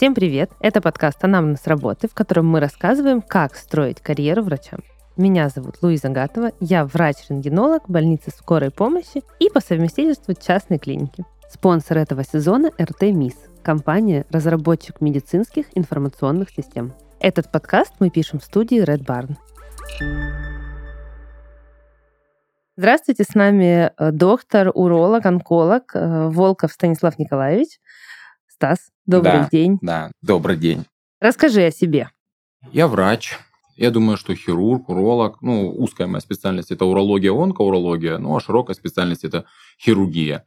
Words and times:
Всем 0.00 0.14
привет! 0.14 0.50
Это 0.60 0.80
подкаст 0.80 1.22
«Анамнез 1.24 1.66
работы», 1.66 2.08
в 2.08 2.14
котором 2.14 2.46
мы 2.46 2.58
рассказываем, 2.58 3.20
как 3.20 3.54
строить 3.54 4.00
карьеру 4.00 4.42
врача. 4.42 4.78
Меня 5.18 5.50
зовут 5.50 5.82
Луиза 5.82 6.08
Гатова, 6.08 6.52
я 6.58 6.86
врач-рентгенолог 6.86 7.82
больницы 7.86 8.30
скорой 8.30 8.70
помощи 8.70 9.22
и 9.40 9.50
по 9.50 9.60
совместительству 9.60 10.32
частной 10.32 10.78
клиники. 10.78 11.26
Спонсор 11.50 11.98
этого 11.98 12.24
сезона– 12.24 12.70
РТ 12.80 13.02
МИС, 13.12 13.34
компания 13.62 14.24
разработчик 14.30 15.02
медицинских 15.02 15.66
информационных 15.74 16.48
систем. 16.48 16.94
Этот 17.20 17.52
подкаст 17.52 17.92
мы 17.98 18.08
пишем 18.08 18.38
в 18.38 18.44
студии 18.44 18.82
Red 18.82 19.04
Barn. 19.04 19.36
Здравствуйте, 22.78 23.24
с 23.24 23.34
нами 23.34 23.92
э, 23.98 24.12
доктор, 24.12 24.70
уролог, 24.72 25.26
онколог 25.26 25.94
э, 25.94 26.28
Волков 26.30 26.72
Станислав 26.72 27.18
Николаевич. 27.18 27.78
Стас, 28.48 28.89
добрый 29.06 29.32
да, 29.32 29.48
день. 29.50 29.78
Да, 29.82 30.10
добрый 30.22 30.56
день. 30.56 30.84
Расскажи 31.20 31.62
о 31.62 31.70
себе. 31.70 32.10
Я 32.72 32.88
врач. 32.88 33.38
Я 33.76 33.90
думаю, 33.90 34.18
что 34.18 34.34
хирург, 34.34 34.90
уролог, 34.90 35.40
ну, 35.40 35.70
узкая 35.70 36.06
моя 36.06 36.20
специальность– 36.20 36.70
это 36.72 36.84
урология, 36.84 37.32
онкоурология, 37.32 38.18
ну, 38.18 38.36
а 38.36 38.40
широкая 38.40 38.74
специальность– 38.74 39.24
это 39.24 39.46
хирургия. 39.80 40.44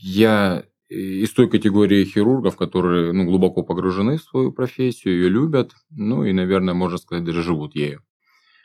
Я 0.00 0.64
из 0.88 1.32
той 1.32 1.48
категории 1.48 2.04
хирургов, 2.04 2.56
которые 2.56 3.12
ну, 3.12 3.24
глубоко 3.24 3.62
погружены 3.62 4.18
в 4.18 4.22
свою 4.22 4.52
профессию, 4.52 5.14
ее 5.14 5.28
любят, 5.28 5.72
ну 5.90 6.24
и, 6.24 6.32
наверное, 6.32 6.74
можно 6.74 6.98
сказать, 6.98 7.24
даже 7.24 7.42
живут 7.42 7.76
ею. 7.76 8.02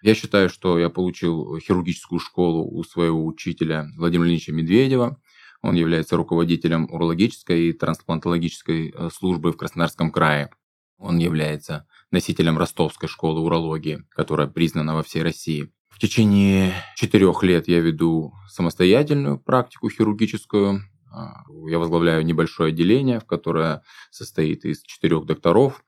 Я 0.02 0.14
считаю, 0.14 0.50
что 0.50 0.78
я 0.78 0.90
получил 0.90 1.58
хирургическую 1.60 2.20
школу 2.20 2.68
у 2.70 2.84
своего 2.84 3.26
учителя 3.26 3.88
Владимира 3.98 4.30
Ильича 4.30 4.52
Медведева. 4.52 5.20
Он 5.62 5.76
является 5.76 6.18
руководителем 6.18 6.88
урологической 6.92 7.70
и 7.70 7.74
трансплантологической 7.74 8.94
э, 8.96 9.10
службы 9.14 9.52
в 9.52 9.58
Краснодарском 9.58 10.12
крае. 10.12 10.52
Он 10.98 11.18
является 11.18 11.88
носителем 12.12 12.58
ростовской 12.58 13.10
школы 13.10 13.42
урологии, 13.42 14.04
которая 14.10 14.48
признана 14.48 14.96
во 14.96 15.04
всей 15.04 15.24
России. 15.24 15.72
В 15.90 16.00
течение 16.00 16.74
четырех 16.96 17.44
лет 17.44 17.68
я 17.68 17.80
веду 17.80 18.34
самостоятельную 18.50 19.40
практику 19.40 19.90
хирургическую. 19.90 20.82
А, 21.12 21.44
я 21.68 21.80
возглавляю 21.80 22.26
небольшое 22.26 22.70
отделение, 22.70 23.20
в 23.20 23.26
которое 23.26 23.84
состоит 24.12 24.66
из 24.66 24.82
четырех 24.84 25.26
докторов. 25.26 25.84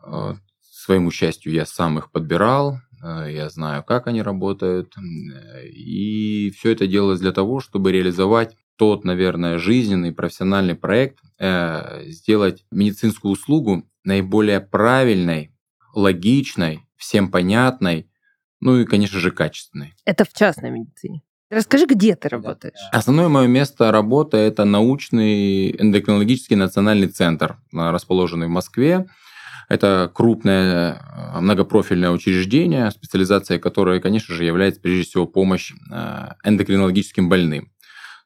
А, 0.00 0.36
своему 0.60 1.10
счастью, 1.10 1.52
я 1.52 1.66
сам 1.66 1.98
их 1.98 2.10
подбирал, 2.10 2.78
Э, 3.02 3.28
я 3.30 3.48
знаю, 3.50 3.84
как 3.84 4.06
они 4.06 4.22
работают. 4.22 4.94
И 5.64 6.52
все 6.56 6.72
это 6.72 6.86
делалось 6.86 7.20
для 7.20 7.32
того, 7.32 7.60
чтобы 7.60 7.92
реализовать 7.92 8.56
тот, 8.76 9.04
наверное, 9.04 9.58
жизненный, 9.58 10.12
профессиональный 10.12 10.74
проект, 10.74 11.18
э, 11.38 12.04
сделать 12.06 12.64
медицинскую 12.70 13.32
услугу 13.32 13.88
наиболее 14.04 14.60
правильной, 14.60 15.52
логичной, 15.94 16.86
всем 16.96 17.30
понятной, 17.30 18.10
ну 18.60 18.78
и, 18.78 18.84
конечно 18.84 19.18
же, 19.18 19.30
качественной. 19.30 19.94
Это 20.04 20.24
в 20.24 20.32
частной 20.32 20.70
медицине. 20.70 21.22
Расскажи, 21.48 21.86
где 21.86 22.16
ты 22.16 22.28
работаешь? 22.28 22.74
Основное 22.90 23.28
мое 23.28 23.46
место 23.46 23.92
работы– 23.92 24.36
это 24.38 24.64
научный 24.64 25.70
эндокринологический 25.70 26.56
национальный 26.56 27.06
центр, 27.06 27.58
расположенный 27.72 28.48
в 28.48 28.50
Москве. 28.50 29.06
Это 29.68 30.10
крупное 30.12 30.94
э, 30.94 31.40
многопрофильное 31.40 32.10
учреждение, 32.10 32.90
специализация 32.90 33.58
которое, 33.58 34.00
конечно 34.00 34.34
же, 34.34 34.44
является 34.44 34.80
прежде 34.80 35.04
всего 35.04 35.26
помощь 35.26 35.72
э, 35.90 36.28
эндокринологическим 36.44 37.28
больным. 37.28 37.72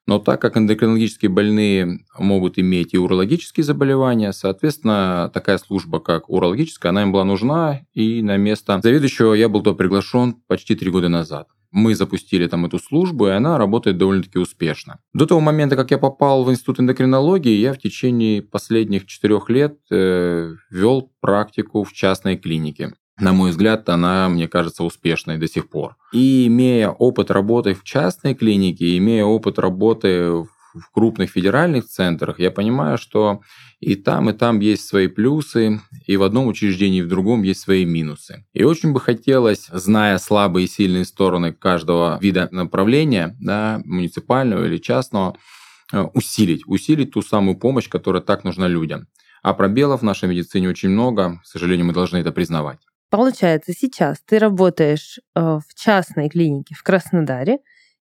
Но 0.07 0.19
так 0.19 0.41
как 0.41 0.57
эндокринологические 0.57 1.31
больные 1.31 2.01
могут 2.19 2.59
иметь 2.59 2.95
и 2.95 2.99
урологические 2.99 3.65
заболевания, 3.65 4.33
соответственно, 4.33 5.31
такая 5.33 5.59
служба, 5.59 6.01
как 6.01 6.29
урологическая, 6.29 6.91
она 6.91 7.03
им 7.03 7.13
была 7.13 7.25
нужна, 7.25 7.83
и 7.93 8.23
на 8.23 8.37
место 8.37 8.81
заведующего 8.83 9.35
я 9.35 9.49
был 9.49 9.63
то 9.63 9.75
приглашен 9.75 10.37
почти 10.47 10.75
три 10.75 10.91
года 10.91 11.09
назад 11.09 11.49
мы 11.73 11.95
запустили 11.95 12.47
там 12.47 12.67
эту 12.67 12.79
службу, 12.79 13.29
и 13.29 13.31
она 13.31 13.59
работает 13.59 13.97
довольно-таки 13.97 14.39
успешно. 14.39 14.99
До 15.13 15.27
того 15.27 15.41
момента, 15.41 15.77
как 15.77 15.91
я 15.91 15.99
попал 15.99 16.45
в 16.45 16.51
Институт 16.51 16.81
эндокринологии, 16.81 17.57
я 17.57 17.73
в 17.73 17.79
течение 17.79 18.43
последних 18.43 19.07
четырех 19.07 19.49
лет 19.49 19.79
э, 19.91 20.55
вел 20.71 21.13
практику 21.21 21.85
в 21.85 21.93
частной 21.93 22.37
клинике. 22.37 22.95
На 23.21 23.35
мой 23.35 23.51
взгляд, 23.51 23.87
она, 23.91 24.31
мне 24.31 24.49
кажется, 24.49 24.83
успешной 24.83 25.37
до 25.37 25.47
сих 25.47 25.69
пор. 25.69 25.97
И 26.13 26.47
имея 26.47 26.89
опыт 26.89 27.31
работы 27.31 27.75
в 27.75 27.85
частной 27.85 28.35
клинике, 28.35 28.97
имея 28.97 29.25
опыт 29.25 29.59
работы 29.59 30.31
в 30.31 30.49
крупных 30.93 31.31
федеральных 31.31 31.87
центрах, 31.87 32.39
я 32.39 32.51
понимаю, 32.51 32.97
что 32.97 33.41
и 33.81 33.95
там, 33.95 34.31
и 34.31 34.33
там 34.33 34.61
есть 34.61 34.87
свои 34.87 35.09
плюсы, 35.09 35.81
и 36.07 36.17
в 36.17 36.23
одном 36.23 36.47
учреждении, 36.47 37.01
и 37.01 37.03
в 37.03 37.09
другом 37.09 37.43
есть 37.43 37.61
свои 37.61 37.85
минусы. 37.85 38.47
И 38.55 38.63
очень 38.63 38.93
бы 38.93 39.01
хотелось, 39.01 39.69
зная 39.71 40.17
слабые 40.19 40.65
и 40.65 40.69
сильные 40.69 41.05
стороны 41.05 41.53
каждого 41.53 42.19
вида 42.23 42.49
направления, 42.53 43.37
да, 43.41 43.83
муниципального 43.85 44.65
или 44.65 44.79
частного, 44.79 45.37
э, 45.93 46.01
усилить, 46.15 46.63
усилить 46.67 47.11
ту 47.13 47.21
самую 47.21 47.59
помощь, 47.59 47.89
которая 47.89 48.23
так 48.23 48.45
нужна 48.45 48.69
людям. 48.69 49.09
А 49.43 49.55
пробелов 49.55 50.01
в 50.01 50.05
нашей 50.05 50.29
медицине 50.29 50.69
очень 50.69 50.91
много, 50.91 51.41
к 51.43 51.47
сожалению, 51.47 51.87
мы 51.87 51.93
должны 51.93 52.19
это 52.19 52.31
признавать. 52.33 52.79
Получается, 53.11 53.73
сейчас 53.73 54.21
ты 54.25 54.39
работаешь 54.39 55.19
э, 55.35 55.41
в 55.41 55.75
частной 55.75 56.29
клинике 56.29 56.77
в 56.77 56.83
Краснодаре 56.85 57.59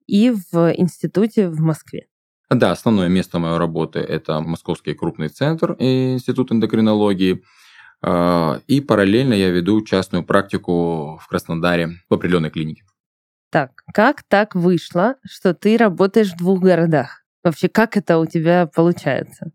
и 0.08 0.30
в 0.30 0.72
институте 0.76 1.48
в 1.48 1.60
Москве. 1.60 2.06
Да, 2.50 2.72
основное 2.72 3.08
место 3.08 3.38
моей 3.38 3.58
работы– 3.58 3.98
это 4.00 4.40
Московский 4.40 4.94
крупный 4.94 5.28
центр 5.28 5.72
и 5.78 6.14
Институт 6.14 6.50
эндокринологии. 6.50 7.44
А, 8.02 8.60
и 8.66 8.80
параллельно 8.80 9.34
я 9.34 9.50
веду 9.50 9.82
частную 9.82 10.24
практику 10.24 11.20
в 11.22 11.28
Краснодаре 11.28 11.90
в 12.08 12.14
определенной 12.14 12.50
клинике. 12.50 12.84
Так, 13.50 13.82
как 13.94 14.22
так 14.24 14.54
вышло, 14.54 15.16
что 15.24 15.54
ты 15.54 15.76
работаешь 15.76 16.32
в 16.32 16.38
двух 16.38 16.60
городах? 16.60 17.24
Вообще, 17.44 17.68
как 17.68 17.96
это 17.96 18.18
у 18.18 18.26
тебя 18.26 18.66
получается? 18.66 19.52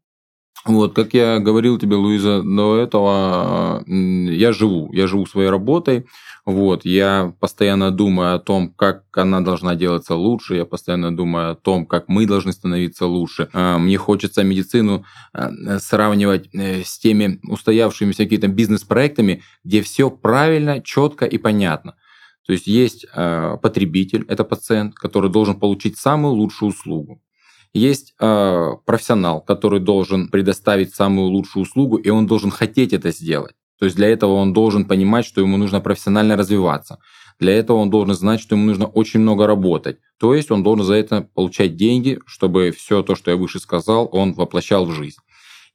Вот, 0.65 0.93
как 0.93 1.13
я 1.13 1.39
говорил 1.39 1.77
тебе, 1.77 1.95
Луиза, 1.97 2.41
до 2.41 2.77
этого 2.77 3.83
я 3.85 4.53
живу, 4.53 4.89
я 4.93 5.07
живу 5.07 5.25
своей 5.25 5.49
работой, 5.49 6.05
вот, 6.45 6.83
я 6.83 7.33
постоянно 7.39 7.89
думаю 7.91 8.35
о 8.35 8.39
том, 8.39 8.69
как 8.69 9.03
она 9.17 9.39
должна 9.39 9.75
делаться 9.75 10.15
лучше, 10.15 10.55
я 10.55 10.65
постоянно 10.65 11.15
думаю 11.15 11.51
о 11.51 11.55
том, 11.55 11.85
как 11.85 12.09
мы 12.09 12.25
должны 12.25 12.51
становиться 12.51 13.05
лучше. 13.05 13.49
А, 13.53 13.77
мне 13.77 13.97
хочется 13.97 14.43
медицину 14.43 15.05
а, 15.31 15.79
сравнивать 15.79 16.49
э, 16.53 16.83
с 16.83 16.97
теми 16.97 17.39
устоявшимися 17.43 18.23
какими-то 18.23 18.49
бизнес-проектами, 18.49 19.41
где 19.63 19.81
все 19.81 20.09
правильно, 20.09 20.81
четко 20.81 21.25
и 21.25 21.37
понятно. 21.37 21.95
То 22.45 22.51
есть 22.51 22.67
есть 22.67 23.05
потребитель, 23.61 24.25
это 24.27 24.43
пациент, 24.43 24.95
который 24.95 25.29
должен 25.29 25.57
получить 25.57 25.97
самую 25.97 26.33
лучшую 26.33 26.71
услугу. 26.71 27.22
Есть 27.73 28.13
э, 28.19 28.69
профессионал, 28.85 29.41
который 29.41 29.79
должен 29.79 30.27
предоставить 30.27 30.93
самую 30.93 31.29
лучшую 31.29 31.63
услугу, 31.63 31.97
и 31.97 32.09
он 32.09 32.27
должен 32.27 32.51
хотеть 32.51 32.93
это 32.93 33.11
сделать. 33.11 33.55
То 33.79 33.85
есть 33.85 33.97
для 33.97 34.09
этого 34.09 34.33
он 34.33 34.53
должен 34.53 34.85
понимать, 34.85 35.25
что 35.25 35.41
ему 35.41 35.57
нужно 35.57 35.81
профессионально 35.81 36.37
развиваться. 36.37 36.99
Для 37.39 37.53
этого 37.53 37.77
он 37.77 37.89
должен 37.89 38.13
знать, 38.13 38.39
что 38.39 38.55
ему 38.55 38.65
нужно 38.67 38.85
очень 38.85 39.19
много 39.19 39.47
работать. 39.47 39.97
То 40.19 40.35
есть 40.35 40.51
он 40.51 40.61
должен 40.61 40.85
за 40.85 40.93
это 40.93 41.27
получать 41.33 41.75
деньги, 41.75 42.19
чтобы 42.25 42.71
все 42.71 43.01
то, 43.01 43.15
что 43.15 43.31
я 43.31 43.37
выше 43.37 43.59
сказал, 43.59 44.07
он 44.11 44.33
воплощал 44.33 44.85
в 44.85 44.91
жизнь. 44.91 45.17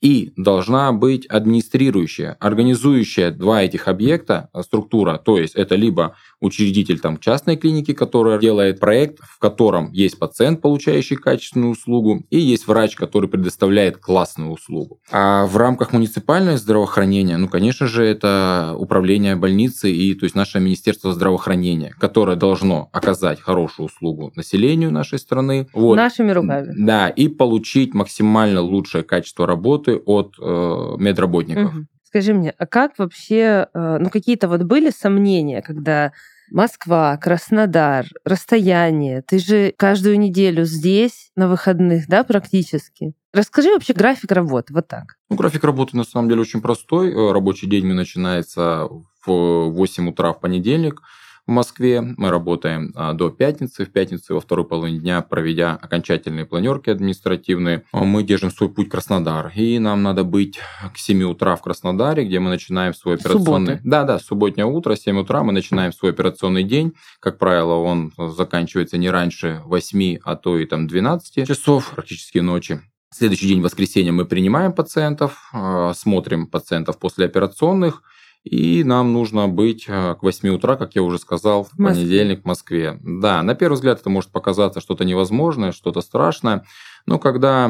И 0.01 0.33
должна 0.37 0.93
быть 0.93 1.27
администрирующая, 1.27 2.37
организующая 2.39 3.31
два 3.31 3.63
этих 3.63 3.89
объекта 3.89 4.49
э, 4.55 4.63
структура. 4.63 5.19
То 5.19 5.39
есть 5.39 5.55
это 5.55 5.75
либо 5.75 6.15
учредитель 6.41 7.01
там, 7.01 7.19
частной 7.19 7.57
клиники, 7.57 7.93
которая 7.93 8.39
делает 8.39 8.79
проект, 8.79 9.19
в 9.23 9.39
котором 9.39 9.91
есть 9.93 10.19
пациент, 10.19 10.61
получающий 10.61 11.17
качественную 11.17 11.73
услугу, 11.73 12.25
и 12.31 12.39
есть 12.39 12.69
врач, 12.69 12.95
который 12.95 13.29
предоставляет 13.29 13.97
классную 13.99 14.53
услугу. 14.53 15.01
А 15.11 15.47
в 15.47 15.57
рамках 15.57 15.93
муниципального 15.93 16.57
здравоохранения, 16.59 17.37
ну, 17.37 17.49
конечно 17.49 17.87
же, 17.87 18.05
это 18.05 18.75
управление 18.79 19.35
больницей 19.37 19.93
и 19.93 20.15
то 20.15 20.25
есть 20.25 20.35
наше 20.35 20.61
Министерство 20.61 21.13
здравоохранения, 21.13 21.95
которое 21.99 22.37
должно 22.37 22.89
оказать 22.93 23.41
хорошую 23.41 23.87
услугу 23.87 24.33
населению 24.37 24.93
нашей 24.93 25.19
страны. 25.19 25.69
Вот. 25.73 25.97
Нашими 25.97 26.31
руками. 26.31 26.73
Да, 26.77 27.09
и 27.09 27.29
получить 27.29 27.95
максимально 27.95 28.61
лучшее 28.61 29.03
качество 29.03 29.47
работы 29.47 29.88
работы 29.89 30.03
от 30.05 30.35
э, 30.41 30.97
медработников. 30.99 31.75
Угу. 31.75 31.87
Скажи 32.05 32.35
мне, 32.35 32.55
а 32.57 32.67
как 32.67 32.99
вообще, 32.99 33.69
э, 33.73 33.99
ну 34.01 34.11
какие-то 34.11 34.49
вот 34.49 34.63
были 34.63 34.91
сомнения, 34.91 35.63
когда 35.63 36.13
Москва, 36.51 37.17
Краснодар, 37.19 38.07
расстояние. 38.25 39.23
Ты 39.23 39.39
же 39.39 39.75
каждую 39.77 40.19
неделю 40.19 40.65
здесь, 40.65 41.31
на 41.37 41.47
выходных, 41.47 42.09
да, 42.09 42.25
практически. 42.25 43.13
Расскажи 43.35 43.71
вообще 43.71 43.93
график 43.93 44.33
работы, 44.33 44.73
вот 44.73 44.89
так. 44.89 45.17
Ну, 45.29 45.37
график 45.37 45.63
работы 45.65 45.95
на 45.97 46.05
самом 46.05 46.31
деле 46.31 46.41
очень 46.41 46.63
простой. 46.63 47.13
Э, 47.13 47.33
рабочий 47.33 47.69
день 47.69 47.87
начинается 47.87 48.89
в 49.27 49.71
8 49.71 50.09
утра 50.09 50.33
в 50.33 50.41
понедельник. 50.41 51.03
В 51.49 51.51
Москве. 51.51 52.03
Мы 52.03 52.29
работаем 52.29 52.93
а, 52.95 53.15
до 53.15 53.31
пятницы. 53.31 53.87
В 53.87 53.91
пятницу 53.91 54.35
во 54.35 54.41
второй 54.41 54.67
половине 54.67 54.99
дня, 55.01 55.23
проведя 55.23 55.75
окончательные 55.81 56.45
планерки 56.45 56.91
административные, 56.91 57.85
мы 57.93 58.23
держим 58.23 58.51
свой 58.51 58.69
путь 58.69 58.89
в 58.89 58.91
Краснодар. 58.91 59.51
И 59.57 59.79
нам 59.79 60.03
надо 60.03 60.25
быть 60.25 60.61
к 60.95 60.99
7 60.99 61.23
утра 61.23 61.57
в 61.57 61.63
Краснодаре, 61.63 62.27
где 62.27 62.39
мы 62.39 62.51
начинаем 62.51 62.93
свой 62.93 63.15
операционный... 63.15 63.77
Субботы. 63.77 63.89
Да, 63.89 64.05
да, 64.05 64.19
субботнее 64.19 64.67
утро, 64.67 64.95
7 64.95 65.19
утра 65.19 65.43
мы 65.43 65.53
начинаем 65.53 65.93
свой 65.93 66.13
операционный 66.13 66.65
день. 66.65 66.93
Как 67.19 67.39
правило, 67.39 67.77
он 67.77 68.13
заканчивается 68.19 68.99
не 68.99 69.09
раньше 69.09 69.63
8, 69.65 70.19
а 70.23 70.37
то 70.37 70.59
и 70.59 70.67
там 70.67 70.87
12 70.87 71.49
часов, 71.49 71.93
практически 71.95 72.39
ночи. 72.39 72.83
Следующий 73.11 73.49
день, 73.49 73.63
воскресенье, 73.63 74.13
мы 74.13 74.27
принимаем 74.27 74.75
пациентов, 74.75 75.49
а, 75.55 75.95
смотрим 75.95 76.47
пациентов 76.47 76.99
после 76.99 77.25
операционных, 77.25 78.03
и 78.45 78.83
нам 78.85 79.13
нужно 79.13 79.49
быть 79.49 79.87
а, 79.89 80.15
к 80.15 80.23
8 80.23 80.49
утра, 80.49 80.77
как 80.77 80.95
я 80.95 81.03
уже 81.03 81.19
сказал, 81.19 81.65
в 81.65 81.79
Москве. 81.79 82.03
понедельник 82.03 82.43
в 82.43 82.47
Москве. 82.47 82.99
Да, 83.03 83.43
на 83.43 83.55
первый 83.55 83.75
взгляд 83.75 84.01
это 84.01 84.11
может 84.11 84.31
показаться 84.31 84.81
что-то 84.81 85.05
невозможное, 85.05 85.73
что-то 85.73 86.01
страшное, 86.01 86.65
но 87.07 87.19
когда 87.19 87.69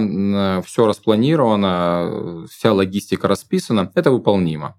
все 0.65 0.87
распланировано, 0.87 2.47
вся 2.51 2.73
логистика 2.73 3.29
расписана, 3.29 3.91
это 3.95 4.11
выполнимо. 4.11 4.77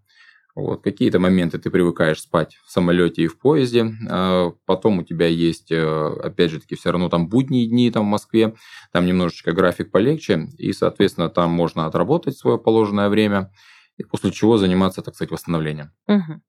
Вот, 0.56 0.84
какие-то 0.84 1.20
моменты 1.20 1.58
ты 1.58 1.70
привыкаешь 1.70 2.22
спать 2.22 2.58
в 2.66 2.72
самолете 2.72 3.24
и 3.24 3.28
в 3.28 3.40
поезде, 3.40 3.94
а 4.10 4.52
потом 4.66 5.00
у 5.00 5.04
тебя 5.04 5.28
есть, 5.28 5.72
э, 5.72 6.20
опять 6.22 6.52
же 6.52 6.60
таки, 6.60 6.76
все 6.76 6.92
равно 6.92 7.08
там 7.08 7.30
будние 7.30 7.68
дни 7.68 7.90
там 7.92 8.06
в 8.06 8.10
Москве, 8.10 8.56
там 8.92 9.06
немножечко 9.06 9.54
график 9.54 9.90
полегче, 9.90 10.50
и, 10.58 10.74
соответственно, 10.74 11.30
там 11.30 11.52
можно 11.52 11.86
отработать 11.86 12.38
свое 12.38 12.58
положенное 12.58 13.08
время, 13.10 13.52
и 14.00 14.04
после 14.04 14.32
чего 14.32 14.58
заниматься, 14.58 15.02
так 15.02 15.14
сказать, 15.14 15.32
восстановлением. 15.32 15.92
Мгм. 16.08 16.42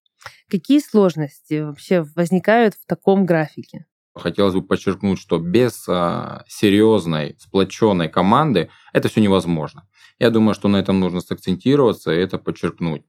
Какие 0.49 0.81
сложности 0.81 1.61
вообще 1.61 2.05
возникают 2.15 2.75
в 2.75 2.87
таком 2.87 3.27
графике? 3.27 3.87
Хотелось 4.15 4.55
бы 4.55 4.63
подчеркнуть, 4.63 5.19
что 5.19 5.39
без 5.39 5.89
а, 5.89 6.45
серьезной, 6.49 7.37
сплоченной 7.39 8.09
команды 8.09 8.71
это 8.93 9.09
все 9.09 9.21
невозможно. 9.21 9.89
Я 10.19 10.31
думаю, 10.31 10.55
что 10.55 10.69
на 10.69 10.77
этом 10.77 11.01
нужно 11.01 11.21
сакцентироваться 11.21 12.13
и 12.13 12.19
это 12.19 12.39
подчеркнуть. 12.39 13.03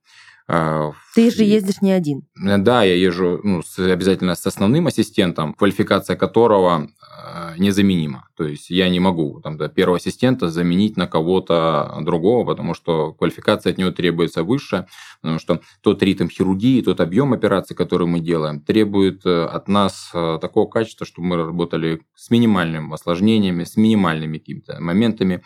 А, 0.47 0.91
Ты 1.15 1.31
же 1.31 1.43
ездишь 1.43 1.81
не 1.81 1.91
один. 1.91 2.23
Да, 2.35 2.83
я 2.83 2.95
езжу 2.95 3.39
ну, 3.43 3.61
с- 3.61 3.79
обязательно 3.79 4.35
с 4.35 4.45
основным 4.45 4.87
ассистентом, 4.87 5.53
квалификация 5.53 6.15
которого 6.15 6.87
э, 6.87 7.53
незаменима. 7.57 8.27
То 8.35 8.45
есть 8.45 8.69
я 8.69 8.89
не 8.89 8.99
могу 8.99 9.39
там, 9.41 9.57
да, 9.57 9.67
первого 9.69 9.97
ассистента 9.97 10.49
заменить 10.49 10.97
на 10.97 11.07
кого-то 11.07 11.97
другого, 12.01 12.45
потому 12.45 12.73
что 12.73 13.13
квалификация 13.13 13.71
от 13.71 13.77
него 13.77 13.91
требуется 13.91 14.43
выше, 14.43 14.87
потому 15.21 15.39
что 15.39 15.61
тот 15.81 16.01
ритм 16.03 16.27
хирургии, 16.27 16.81
тот 16.81 16.99
объем 17.01 17.33
операций, 17.33 17.75
который 17.75 18.07
мы 18.07 18.19
делаем, 18.19 18.59
требует 18.61 19.25
э, 19.25 19.45
от 19.45 19.67
нас 19.67 20.09
э, 20.13 20.39
такого 20.41 20.67
качества, 20.67 21.05
чтобы 21.05 21.27
мы 21.27 21.35
работали 21.37 22.01
с 22.15 22.29
минимальными 22.29 22.93
осложнениями, 22.93 23.63
с 23.63 23.77
минимальными 23.77 24.37
какими-то 24.39 24.79
моментами. 24.81 25.43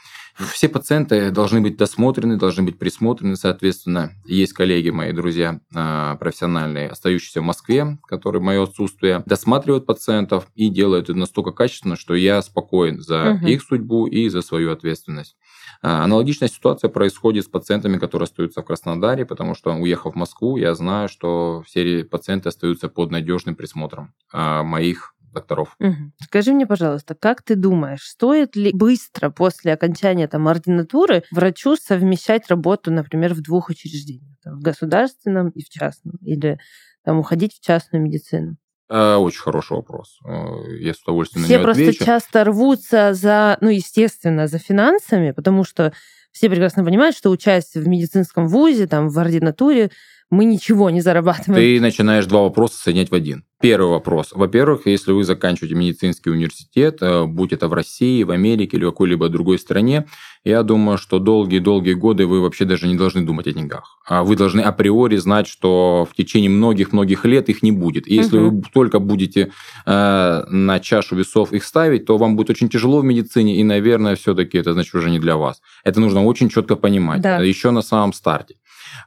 Все 0.53 0.67
пациенты 0.69 1.31
должны 1.31 1.61
быть 1.61 1.77
досмотрены, 1.77 2.37
должны 2.37 2.63
быть 2.63 2.77
присмотрены, 2.77 3.35
соответственно. 3.35 4.11
Есть 4.25 4.53
коллеги, 4.53 4.84
мои 4.91 5.11
друзья 5.11 5.59
э, 5.75 6.15
профессиональные, 6.19 6.89
остающиеся 6.89 7.41
в 7.41 7.43
Москве, 7.43 7.97
которые 8.07 8.41
в 8.41 8.45
мое 8.45 8.63
отсутствие 8.63 9.23
досматривают 9.25 9.85
пациентов 9.85 10.47
и 10.55 10.69
делают 10.69 11.09
это 11.09 11.17
настолько 11.17 11.51
качественно, 11.51 11.95
что 11.95 12.13
я 12.15 12.41
спокоен 12.41 13.01
за 13.01 13.35
Мгм. 13.35 13.47
их 13.47 13.61
судьбу 13.61 14.05
и 14.07 14.29
за 14.29 14.41
свою 14.41 14.71
ответственность. 14.71 15.35
А, 15.81 16.03
Аналогичная 16.03 16.49
ситуация 16.49 16.89
происходит 16.89 17.45
с 17.45 17.47
пациентами, 17.47 17.97
которые 17.97 18.25
остаются 18.25 18.61
в 18.61 18.65
Краснодаре, 18.65 19.25
потому 19.25 19.55
что, 19.55 19.73
уехав 19.73 20.13
в 20.13 20.17
Москву, 20.17 20.57
я 20.57 20.73
знаю, 20.75 21.09
что 21.09 21.63
все 21.65 22.03
пациенты 22.03 22.49
остаются 22.49 22.87
под 22.89 23.11
надежным 23.11 23.55
присмотром 23.55 24.13
а, 24.31 24.63
моих 24.63 25.14
докторов. 25.35 25.75
Мгм. 25.79 26.13
Скажи 26.23 26.53
мне, 26.53 26.65
пожалуйста, 26.65 27.13
как 27.13 27.43
ты 27.43 27.55
думаешь, 27.55 28.01
стоит 28.03 28.55
ли 28.55 28.71
быстро 28.73 29.29
после 29.29 29.73
окончания 29.73 30.27
там 30.27 30.47
ординатуры 30.47 31.23
врачу 31.31 31.75
совмещать 31.75 32.47
работу, 32.49 32.91
например, 32.91 33.33
в 33.35 33.41
двух 33.41 33.69
учреждениях, 33.69 34.37
там, 34.43 34.59
в 34.59 34.61
государственном 34.63 35.49
и 35.49 35.63
в 35.63 35.69
частном, 35.69 36.15
или 36.21 36.57
там 37.03 37.19
уходить 37.19 37.53
в 37.53 37.61
частную 37.63 38.01
медицину? 38.03 38.57
А, 38.89 39.17
Очень 39.17 39.41
хороший 39.41 39.73
вопрос. 39.77 40.19
Э, 40.25 40.77
Я 40.79 40.93
с 40.93 41.01
удовольствием 41.03 41.41
на 41.43 41.45
Все 41.47 41.55
него 41.55 41.63
просто 41.63 41.81
отвечу. 41.83 42.05
часто 42.05 42.43
рвутся 42.43 43.13
за, 43.13 43.57
ну, 43.61 43.69
естественно, 43.69 44.47
за 44.47 44.59
финансами, 44.59 45.31
потому 45.31 45.63
что 45.63 45.91
все 46.31 46.49
прекрасно 46.49 46.83
понимают, 46.83 47.15
что 47.15 47.31
учась 47.31 47.73
в 47.75 47.87
медицинском 47.87 48.47
вузе, 48.47 48.87
там, 48.87 49.09
в 49.09 49.17
ординатуре, 49.17 49.89
мы 50.31 50.45
ничего 50.45 50.89
не 50.89 51.01
зарабатываем. 51.01 51.55
Ты 51.55 51.79
начинаешь 51.79 52.25
два 52.25 52.41
вопроса 52.41 52.77
соединять 52.77 53.11
в 53.11 53.15
один. 53.15 53.43
Первый 53.61 53.91
вопрос. 53.91 54.31
Во-первых, 54.33 54.85
если 54.85 55.11
вы 55.11 55.23
заканчиваете 55.23 55.75
медицинский 55.75 56.29
университет, 56.29 56.97
э, 57.01 57.25
будь 57.25 57.53
это 57.53 57.67
в 57.67 57.73
России, 57.73 58.23
в 58.23 58.31
Америке 58.31 58.77
или 58.77 58.85
в 58.85 58.89
какой-либо 58.89 59.29
другой 59.29 59.57
стране, 59.59 60.05
я 60.43 60.61
думаю, 60.63 60.97
что 60.97 61.19
долгие-долгие 61.19 61.93
годы 61.93 62.27
вы 62.27 62.41
вообще 62.41 62.65
даже 62.65 62.87
не 62.87 62.95
должны 62.95 63.21
думать 63.25 63.47
о 63.47 63.53
деньгах. 63.53 63.97
А 64.05 64.23
Вы 64.23 64.35
должны 64.35 64.61
априори 64.61 65.15
знать, 65.17 65.47
что 65.47 66.07
в 66.11 66.15
течение 66.15 66.49
многих-многих 66.49 67.25
лет 67.25 67.49
их 67.49 67.63
не 67.63 67.71
будет. 67.71 68.07
И 68.07 68.15
если 68.15 68.37
Мгм. 68.37 68.57
вы 68.57 68.63
только 68.73 68.99
будете 68.99 69.51
э, 69.85 70.43
на 70.49 70.79
чашу 70.79 71.15
весов 71.15 71.53
их 71.53 71.63
ставить, 71.63 72.05
то 72.05 72.17
вам 72.17 72.35
будет 72.35 72.49
очень 72.49 72.69
тяжело 72.69 72.99
в 72.99 73.05
медицине, 73.05 73.55
и, 73.55 73.63
наверное, 73.63 74.15
все-таки 74.15 74.57
это 74.57 74.73
значит 74.73 74.93
уже 74.95 75.09
не 75.09 75.19
для 75.19 75.37
вас. 75.37 75.61
Это 75.83 75.99
нужно 75.99 76.25
очень 76.25 76.49
четко 76.49 76.75
понимать. 76.75 77.21
Да. 77.21 77.39
Еще 77.39 77.71
на 77.71 77.81
самом 77.81 78.13
старте. 78.13 78.55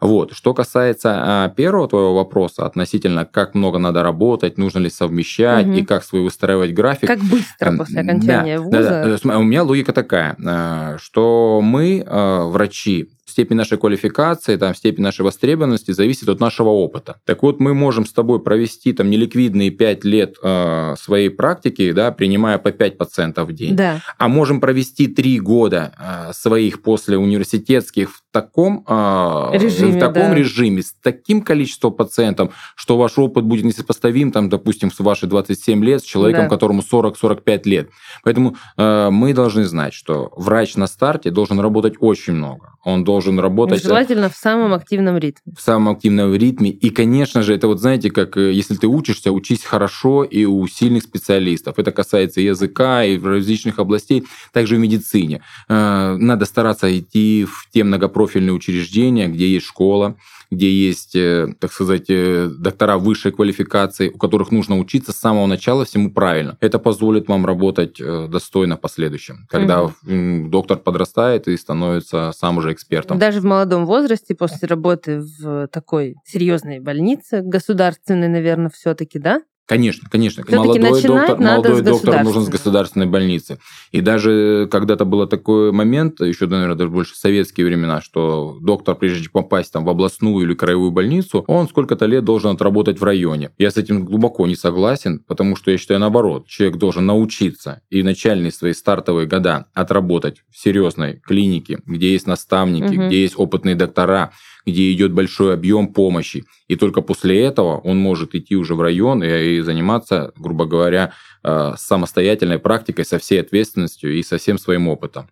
Вот. 0.00 0.32
Что 0.34 0.54
касается 0.54 1.07
а, 1.16 1.48
первого 1.48 1.88
твоего 1.88 2.14
вопроса 2.14 2.66
относительно, 2.66 3.24
как 3.24 3.54
много 3.54 3.78
надо 3.78 4.02
работать, 4.02 4.58
нужно 4.58 4.80
ли 4.80 4.90
совмещать 4.90 5.66
Мгм. 5.66 5.76
и 5.76 5.82
как 5.84 6.04
свой 6.04 6.22
выстраивать 6.22 6.72
график. 6.72 7.08
Как 7.08 7.20
быстро 7.20 7.68
Эм, 7.68 7.78
после 7.78 8.00
окончания 8.00 8.56
да, 8.58 8.62
вуза. 8.62 8.78
да, 8.80 9.18
да. 9.22 9.38
У 9.38 9.42
меня 9.42 9.62
логика 9.62 9.92
такая, 9.92 10.36
э, 10.38 10.96
что 10.98 11.60
мы, 11.62 12.04
э, 12.06 12.42
врачи, 12.44 13.08
степень 13.38 13.56
нашей 13.56 13.78
квалификации, 13.78 14.56
там, 14.56 14.74
степень 14.74 15.04
нашей 15.04 15.20
востребованности 15.20 15.92
зависит 15.92 16.28
от 16.28 16.40
нашего 16.40 16.70
опыта. 16.70 17.20
Так 17.24 17.42
вот, 17.42 17.60
мы 17.60 17.74
можем 17.74 18.04
с 18.06 18.12
тобой 18.12 18.42
провести 18.42 18.92
там 18.92 19.10
неликвидные 19.10 19.70
5 19.70 20.04
лет 20.04 20.36
э, 20.42 20.94
своей 20.98 21.28
практики, 21.28 21.92
да, 21.92 22.10
принимая 22.10 22.58
по 22.58 22.72
5 22.72 22.98
пациентов 22.98 23.48
в 23.48 23.52
день. 23.52 23.76
Да. 23.76 24.00
А 24.18 24.28
можем 24.28 24.60
провести 24.60 25.06
три 25.06 25.38
года 25.38 25.92
э, 25.98 26.32
своих 26.32 26.82
после 26.82 27.16
университетских 27.18 28.10
в 28.10 28.22
таком, 28.40 28.84
э, 28.86 29.50
Режиме, 29.52 29.92
в 29.92 29.98
таком 29.98 30.30
да. 30.30 30.34
режиме, 30.34 30.82
с 30.82 30.94
таким 31.02 31.42
количеством 31.42 31.92
пациентов, 31.92 32.54
что 32.76 32.96
ваш 32.96 33.18
опыт 33.18 33.44
будет 33.44 33.64
несопоставим, 33.64 34.30
там, 34.32 34.48
допустим, 34.48 34.90
с 34.90 34.98
ваши 35.00 35.26
27 35.26 35.84
лет, 35.84 36.00
с 36.00 36.04
человеком, 36.04 36.44
Да. 36.44 36.48
которому 36.50 36.82
40-45 36.82 37.68
лет. 37.68 37.88
Поэтому 38.24 38.56
э, 38.76 39.10
мы 39.10 39.34
должны 39.34 39.64
знать, 39.64 39.94
что 39.94 40.32
врач 40.36 40.76
на 40.76 40.86
старте 40.86 41.30
должен 41.30 41.60
работать 41.60 41.94
очень 42.00 42.34
много. 42.34 42.74
Он 42.84 43.04
должен 43.04 43.38
работать... 43.40 43.84
э, 43.84 43.88
Желательно 43.88 44.28
в 44.28 44.36
самом 44.36 44.72
активном 44.72 45.16
ритме. 45.18 45.52
в 45.56 45.60
самом 45.60 45.88
активном 45.94 46.34
ритме. 46.34 46.70
И, 46.70 46.90
конечно 46.90 47.42
же, 47.42 47.54
это 47.54 47.66
вот, 47.66 47.80
знаете, 47.80 48.10
как 48.10 48.36
э, 48.36 48.52
если 48.52 48.76
ты 48.76 48.86
учишься, 48.86 49.30
учись 49.32 49.64
хорошо 49.64 50.24
и 50.24 50.44
у 50.44 50.66
сильных 50.68 51.02
специалистов. 51.02 51.78
Это 51.78 51.90
касается 51.92 52.40
языка, 52.40 53.04
и 53.04 53.18
в 53.18 53.26
различных 53.26 53.78
областей, 53.78 54.24
также 54.52 54.76
в 54.76 54.78
медицине. 54.78 55.40
Э, 55.68 56.16
Надо 56.18 56.44
стараться 56.46 56.86
идти 56.98 57.44
в 57.44 57.68
те 57.72 57.84
многопрофильные 57.84 58.27
учреждения, 58.36 59.28
где 59.28 59.48
есть 59.48 59.66
школа, 59.66 60.16
где 60.50 60.70
есть, 60.70 61.14
э, 61.14 61.48
так 61.58 61.72
сказать, 61.72 62.06
э, 62.08 62.48
доктора 62.58 62.98
высшей 62.98 63.32
квалификации, 63.32 64.08
у 64.08 64.18
которых 64.18 64.50
нужно 64.50 64.78
учиться 64.78 65.12
с 65.12 65.16
самого 65.16 65.46
начала 65.46 65.84
всему 65.84 66.10
правильно. 66.10 66.56
Это 66.60 66.78
позволит 66.78 67.28
вам 67.28 67.44
работать 67.44 68.00
э, 68.00 68.28
достойно 68.28 68.76
в 68.76 68.80
последующем, 68.80 69.46
когда 69.48 69.90
м, 70.06 70.50
доктор 70.50 70.78
подрастает 70.78 71.48
и 71.48 71.56
становится 71.56 72.32
сам 72.34 72.58
уже 72.58 72.72
экспертом. 72.72 73.18
Даже 73.18 73.40
в 73.40 73.44
молодом 73.44 73.84
возрасте, 73.86 74.34
после 74.34 74.68
работы 74.68 75.20
в 75.20 75.68
такой 75.68 76.16
серьезной 76.24 76.80
больнице, 76.80 77.42
государственной, 77.42 78.28
наверное, 78.28 78.70
все-таки, 78.70 79.18
да? 79.18 79.42
Конечно, 79.68 80.08
конечно. 80.10 80.42
Всё-таки 80.44 80.80
молодой 80.80 81.02
доктор, 81.02 81.38
молодой 81.38 81.82
доктор 81.82 82.24
нужен 82.24 82.42
с 82.44 82.48
государственной. 82.48 83.06
больницы. 83.06 83.58
И 83.92 84.00
даже 84.00 84.66
когда-то 84.70 85.04
был 85.04 85.26
такой 85.26 85.72
момент, 85.72 86.20
еще, 86.20 86.46
наверное, 86.46 86.74
даже 86.74 86.90
больше 86.90 87.12
в 87.14 87.16
советские 87.18 87.66
времена, 87.66 88.00
что 88.00 88.56
доктор, 88.62 88.94
прежде 88.96 89.24
чем 89.24 89.32
попасть 89.32 89.72
там, 89.72 89.84
в 89.84 89.88
областную 89.90 90.46
или 90.46 90.54
краевую 90.54 90.90
больницу, 90.90 91.44
он 91.46 91.68
сколько-то 91.68 92.06
лет 92.06 92.24
должен 92.24 92.50
отработать 92.52 92.98
в 92.98 93.04
районе. 93.04 93.50
Я 93.58 93.70
с 93.70 93.76
этим 93.76 94.04
глубоко 94.06 94.46
не 94.46 94.56
согласен, 94.56 95.20
потому 95.26 95.54
что 95.54 95.70
я 95.70 95.76
считаю 95.76 96.00
наоборот. 96.00 96.46
Человек 96.46 96.78
должен 96.78 97.04
научиться 97.04 97.82
и 97.90 98.02
начальные 98.02 98.52
свои 98.52 98.72
стартовые 98.72 99.26
года 99.26 99.66
отработать 99.74 100.38
в 100.50 100.58
серьезной 100.58 101.20
клинике, 101.22 101.80
где 101.84 102.12
есть 102.12 102.26
наставники, 102.26 102.94
Мгм. 102.96 103.08
где 103.08 103.20
есть 103.22 103.34
опытные 103.36 103.74
доктора, 103.74 104.32
где 104.66 104.92
идет 104.92 105.12
большой 105.12 105.54
объем 105.54 105.88
помощи. 105.94 106.44
И 106.68 106.76
только 106.76 107.00
после 107.00 107.42
этого 107.42 107.78
он 107.78 107.98
может 107.98 108.34
идти 108.34 108.54
уже 108.56 108.74
в 108.74 108.80
район 108.82 109.22
и, 109.24 109.57
и 109.58 109.62
заниматься, 109.62 110.32
грубо 110.36 110.64
говоря, 110.66 111.12
э, 111.44 111.72
самостоятельной 111.76 112.58
практикой 112.58 113.04
со 113.04 113.18
всей 113.18 113.40
ответственностью 113.40 114.16
и 114.16 114.22
со 114.22 114.38
всем 114.38 114.58
своим 114.58 114.88
опытом. 114.88 115.28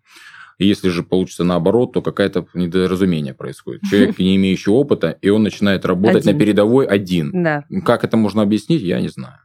И 0.58 0.66
Если 0.66 0.88
же 0.88 1.02
получится 1.02 1.44
наоборот, 1.44 1.92
то 1.92 2.02
какое-то 2.02 2.46
недоразумение 2.54 3.34
происходит. 3.34 3.82
Человек, 3.90 4.18
не 4.18 4.36
имеющий 4.36 4.70
опыта, 4.70 5.18
и 5.20 5.28
он 5.28 5.42
начинает 5.42 5.84
работать 5.84 6.22
Один. 6.22 6.32
на 6.32 6.38
передовой 6.38 6.86
один. 6.86 7.30
Да. 7.42 7.64
Как 7.84 8.04
это 8.04 8.16
можно 8.16 8.42
объяснить, 8.42 8.82
я 8.82 9.00
не 9.00 9.08
знаю. 9.08 9.38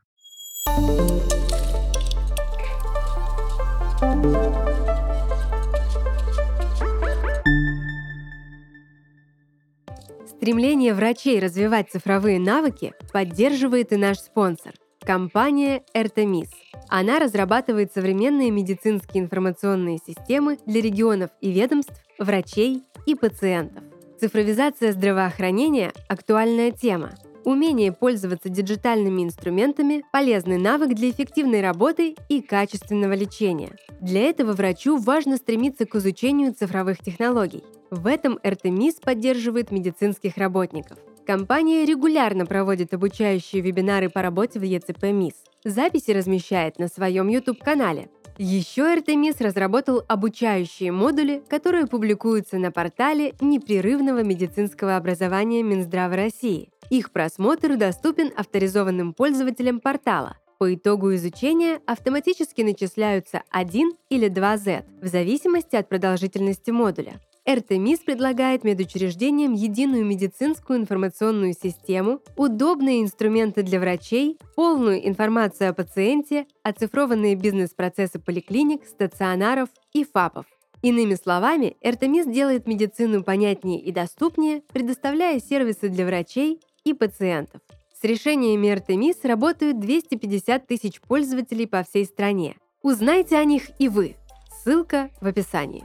Стремление 10.42 10.96
врачей 10.96 11.40
развивать 11.40 11.92
цифровые 11.92 12.40
навыки 12.40 12.96
поддерживает 13.14 13.94
и 13.94 13.96
наш 13.96 14.18
спонсор– 14.18 14.74
компания 15.00 15.84
Эртемис. 15.94 16.50
Она 16.90 17.20
разрабатывает 17.20 17.94
современные 17.94 18.50
медицинские 18.50 19.22
информационные 19.22 20.00
системы 20.04 20.58
для 20.66 20.82
регионов 20.82 21.30
и 21.42 21.52
ведомств, 21.52 21.94
врачей 22.18 22.82
и 23.06 23.14
пациентов. 23.14 23.84
Цифровизация 24.20 24.94
здравоохранения– 24.94 25.94
актуальная 26.08 26.72
тема. 26.72 27.12
Умение 27.46 27.92
пользоваться 27.92 28.50
диджитальными 28.50 29.22
инструментами– 29.22 30.04
полезный 30.12 30.58
навык 30.58 30.96
для 30.96 31.12
эффективной 31.12 31.62
работы 31.62 32.16
и 32.30 32.42
качественного 32.42 33.14
лечения. 33.14 33.76
Для 34.00 34.22
этого 34.22 34.54
врачу 34.54 34.98
важно 34.98 35.38
стремиться 35.38 35.86
к 35.86 35.94
изучению 35.94 36.56
цифровых 36.56 36.98
технологий. 36.98 37.64
В 37.92 38.08
этом 38.08 38.40
РТМИС 38.42 39.02
поддерживает 39.02 39.70
медицинских 39.70 40.38
работников. 40.38 40.98
Компания 41.28 41.86
регулярно 41.86 42.46
проводит 42.46 42.94
обучающие 42.94 43.62
вебинары 43.62 44.10
по 44.10 44.22
работе 44.22 44.60
в 44.60 44.64
ЕЦП 44.64 45.04
МИС. 45.12 45.34
Записи 45.66 46.12
размещает 46.12 46.80
на 46.80 46.88
своем 46.88 47.28
YouTube-канале. 47.28 48.10
Еще 48.38 48.96
РТМИС 48.96 49.42
разработал 49.42 50.06
обучающие 50.08 50.94
модули, 50.94 51.44
которые 51.50 51.86
публикуются 51.86 52.58
на 52.58 52.72
портале 52.72 53.34
непрерывного 53.42 54.24
медицинского 54.24 54.96
образования 54.96 55.62
Минздрава 55.62 56.16
России. 56.16 56.70
Их 56.90 57.12
просмотр 57.12 57.76
доступен 57.76 58.32
авторизованным 58.38 59.14
пользователям 59.14 59.82
портала. 59.82 60.38
По 60.60 60.74
итогу 60.74 61.14
изучения 61.16 61.82
автоматически 61.86 62.62
начисляются 62.62 63.44
1 63.50 63.92
или 64.10 64.30
2 64.30 64.58
Z 64.58 64.86
в 65.02 65.08
зависимости 65.08 65.76
от 65.76 65.90
продолжительности 65.90 66.72
модуля. 66.72 67.20
РТМИС 67.50 68.00
предлагает 68.00 68.64
медучреждениям 68.64 69.54
единую 69.54 70.06
медицинскую 70.06 70.80
информационную 70.80 71.54
систему, 71.54 72.22
удобные 72.38 73.02
инструменты 73.02 73.64
для 73.64 73.80
врачей, 73.80 74.38
полную 74.56 75.08
информацию 75.08 75.72
о 75.72 75.74
пациенте, 75.74 76.46
оцифрованные 76.64 77.36
бизнес-процессы 77.36 78.20
поликлиник, 78.20 78.86
стационаров 78.86 79.70
и 79.94 80.06
ФАПов. 80.06 80.46
Иными 80.84 81.16
словами, 81.16 81.78
РТМИС 81.86 82.28
делает 82.28 82.68
медицину 82.68 83.24
понятнее 83.24 83.80
и 83.80 83.92
доступнее, 83.92 84.64
предоставляя 84.72 85.40
сервисы 85.40 85.90
для 85.90 86.06
врачей 86.06 86.60
и 86.84 86.94
пациентов. 86.94 87.62
С 88.00 88.04
решениями 88.04 88.72
РТМИС 88.72 89.24
работают 89.24 89.80
250 89.80 90.66
тысяч 90.66 91.02
пользователей 91.02 91.68
по 91.68 91.84
всей 91.84 92.06
стране. 92.06 92.56
Узнайте 92.82 93.38
о 93.38 93.44
них 93.46 93.70
и 93.78 93.90
вы. 93.90 94.16
Ссылка 94.64 95.12
в 95.22 95.28
описании. 95.28 95.84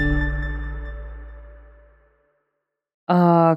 А, 0.00 0.45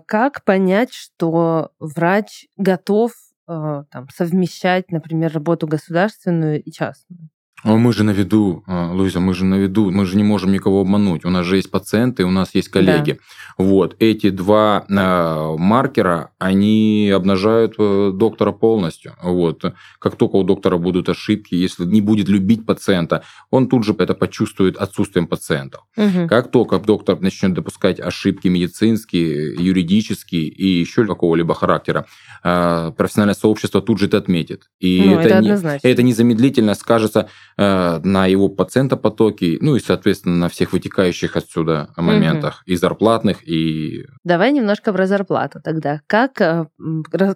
как 0.08 0.44
понять, 0.46 0.94
что 0.94 1.72
врач 1.79 2.48
готов 2.58 3.13
а, 3.48 3.84
там, 3.91 4.08
совмещать, 4.10 4.91
например, 4.91 5.34
работу 5.34 5.68
государственную 5.68 6.62
и 6.63 6.72
частную? 6.72 7.29
А 7.63 7.75
мы 7.75 7.92
же 7.92 8.04
на 8.04 8.12
виду, 8.12 8.63
а, 8.68 8.92
Луиза, 8.92 9.20
мы 9.20 9.34
же 9.34 9.44
на 9.44 9.56
виду, 9.56 9.92
мы 9.92 10.06
же 10.06 10.16
не 10.16 10.24
можем 10.24 10.51
никого 10.51 10.82
обмануть. 10.82 11.25
У 11.25 11.30
нас 11.30 11.46
же 11.46 11.58
есть 11.58 11.70
пациенты, 11.70 12.24
у 12.24 12.32
нас 12.32 12.56
есть 12.56 12.70
коллеги. 12.70 13.12
Да. 13.58 13.66
Вот 13.66 13.96
эти 14.00 14.30
два 14.30 14.86
э, 14.88 15.56
маркера, 15.58 16.32
они 16.39 17.12
обнажают 17.13 17.75
э, 17.78 18.12
доктора 18.13 18.51
полностью. 18.51 19.16
Вот 19.22 19.63
как 20.00 20.16
только 20.16 20.38
у 20.38 20.44
доктора 20.44 20.78
будут 20.78 21.10
ошибки, 21.10 21.56
если 21.56 21.84
не 21.84 22.01
будет 22.01 22.30
любить 22.30 22.66
пациента, 22.66 23.24
он 23.50 23.68
тут 23.68 23.84
же 23.84 23.94
это 24.00 24.13
почувствует 24.13 24.78
отсутствием 24.78 25.28
пациентов. 25.28 25.82
Угу. 25.98 26.28
Как 26.30 26.51
только 26.51 26.80
доктор 26.80 27.20
начнет 27.20 27.54
допускать 27.54 28.00
ошибки 28.00 28.48
медицинские, 28.48 29.56
юридические 29.56 30.44
и 30.44 30.80
еще 30.80 31.06
какого-либо 31.06 31.54
характера, 31.54 32.06
профессиональное 32.42 33.36
сообщество 33.36 33.82
тут 33.82 34.00
же 34.00 34.06
это 34.06 34.18
отметит. 34.18 34.70
И 34.80 35.04
ну, 35.06 35.20
это, 35.20 35.30
это, 35.30 35.42
не, 35.42 35.80
это 35.84 36.04
незамедлительно 36.04 36.75
скажется 36.75 37.28
на 37.60 38.25
его 38.25 38.48
пациентопотоки, 38.48 39.58
ну 39.60 39.75
и, 39.75 39.80
соответственно, 39.80 40.38
на 40.38 40.50
всех 40.50 40.72
вытекающих 40.72 41.36
отсюда 41.36 41.89
моментах, 41.98 42.62
угу. 42.62 42.72
и 42.72 42.75
зарплатных, 42.75 43.48
и... 43.48 44.06
Давай 44.24 44.54
немножко 44.54 44.94
про 44.94 45.08
зарплату 45.08 45.60
тогда. 45.62 46.01
Как 46.08 46.39
э, 46.39 46.68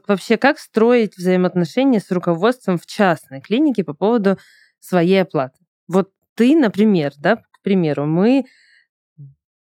вообще, 0.07 0.37
как 0.37 0.59
строить 0.59 1.17
взаимоотношения 1.17 1.99
с 1.99 2.09
руководством 2.11 2.77
в 2.77 2.85
частной 2.85 3.41
клинике 3.41 3.83
по 3.83 3.93
поводу 3.93 4.37
своей 4.79 5.23
оплаты? 5.23 5.59
Вот 5.87 6.09
ты, 6.35 6.55
например, 6.55 7.11
да, 7.17 7.37
к 7.37 7.61
примеру, 7.61 8.05
мы 8.05 8.45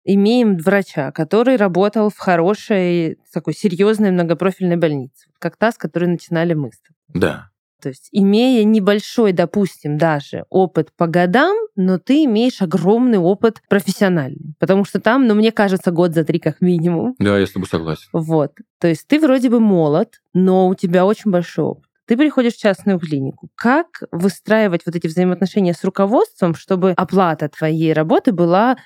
имеем 0.04 0.58
врача, 0.58 1.12
который 1.12 1.56
работал 1.56 2.10
в 2.10 2.18
хорошей, 2.18 3.18
такой 3.32 3.54
серьезной 3.54 4.12
многопрофильной 4.12 4.76
больнице, 4.76 5.30
как 5.40 5.58
та, 5.58 5.72
с 5.72 5.78
которой 5.78 6.06
начинали 6.06 6.54
мы. 6.54 6.72
Да. 7.08 7.50
То 7.84 7.90
есть, 7.90 8.08
имея 8.13 8.63
небольшой, 8.63 9.34
допустим, 9.34 9.98
даже 9.98 10.46
опыт 10.50 10.94
по 10.96 11.06
годам, 11.06 11.54
но 11.75 12.00
ты 12.00 12.24
имеешь 12.24 12.62
огромный 12.62 13.18
опыт 13.18 13.62
профессиональный. 13.68 14.56
Потому 14.58 14.86
что 14.86 15.02
там, 15.02 15.28
ну, 15.28 15.36
мне 15.36 15.52
кажется, 15.52 15.92
год 15.92 16.13
за 16.13 16.24
три 16.24 16.40
как 16.40 16.62
минимум. 16.62 17.13
Да, 17.20 17.38
я 17.38 17.46
с 17.46 17.52
тобой 17.52 17.68
согласен. 17.68 18.08
Вот. 18.13 18.54
То 18.80 18.88
есть 18.88 19.06
ты 19.06 19.20
вроде 19.20 19.50
бы 19.50 19.60
молод, 19.60 20.22
но 20.34 20.70
у 20.70 20.75
тебя 20.75 21.06
очень 21.06 21.30
большой 21.30 21.66
опыт. 21.66 21.90
Ты 22.06 22.16
приходишь 22.16 22.54
в 22.54 22.62
частную 22.62 23.00
клинику. 23.00 23.50
Как 23.56 23.88
выстраивать 24.12 24.84
вот 24.86 24.96
эти 24.96 25.08
взаимоотношения 25.08 25.74
с 25.74 25.84
руководством, 25.84 26.56
чтобы 26.56 26.92
оплата 26.92 27.50
твоей 27.50 27.92
работы 27.92 28.32
была 28.32 28.78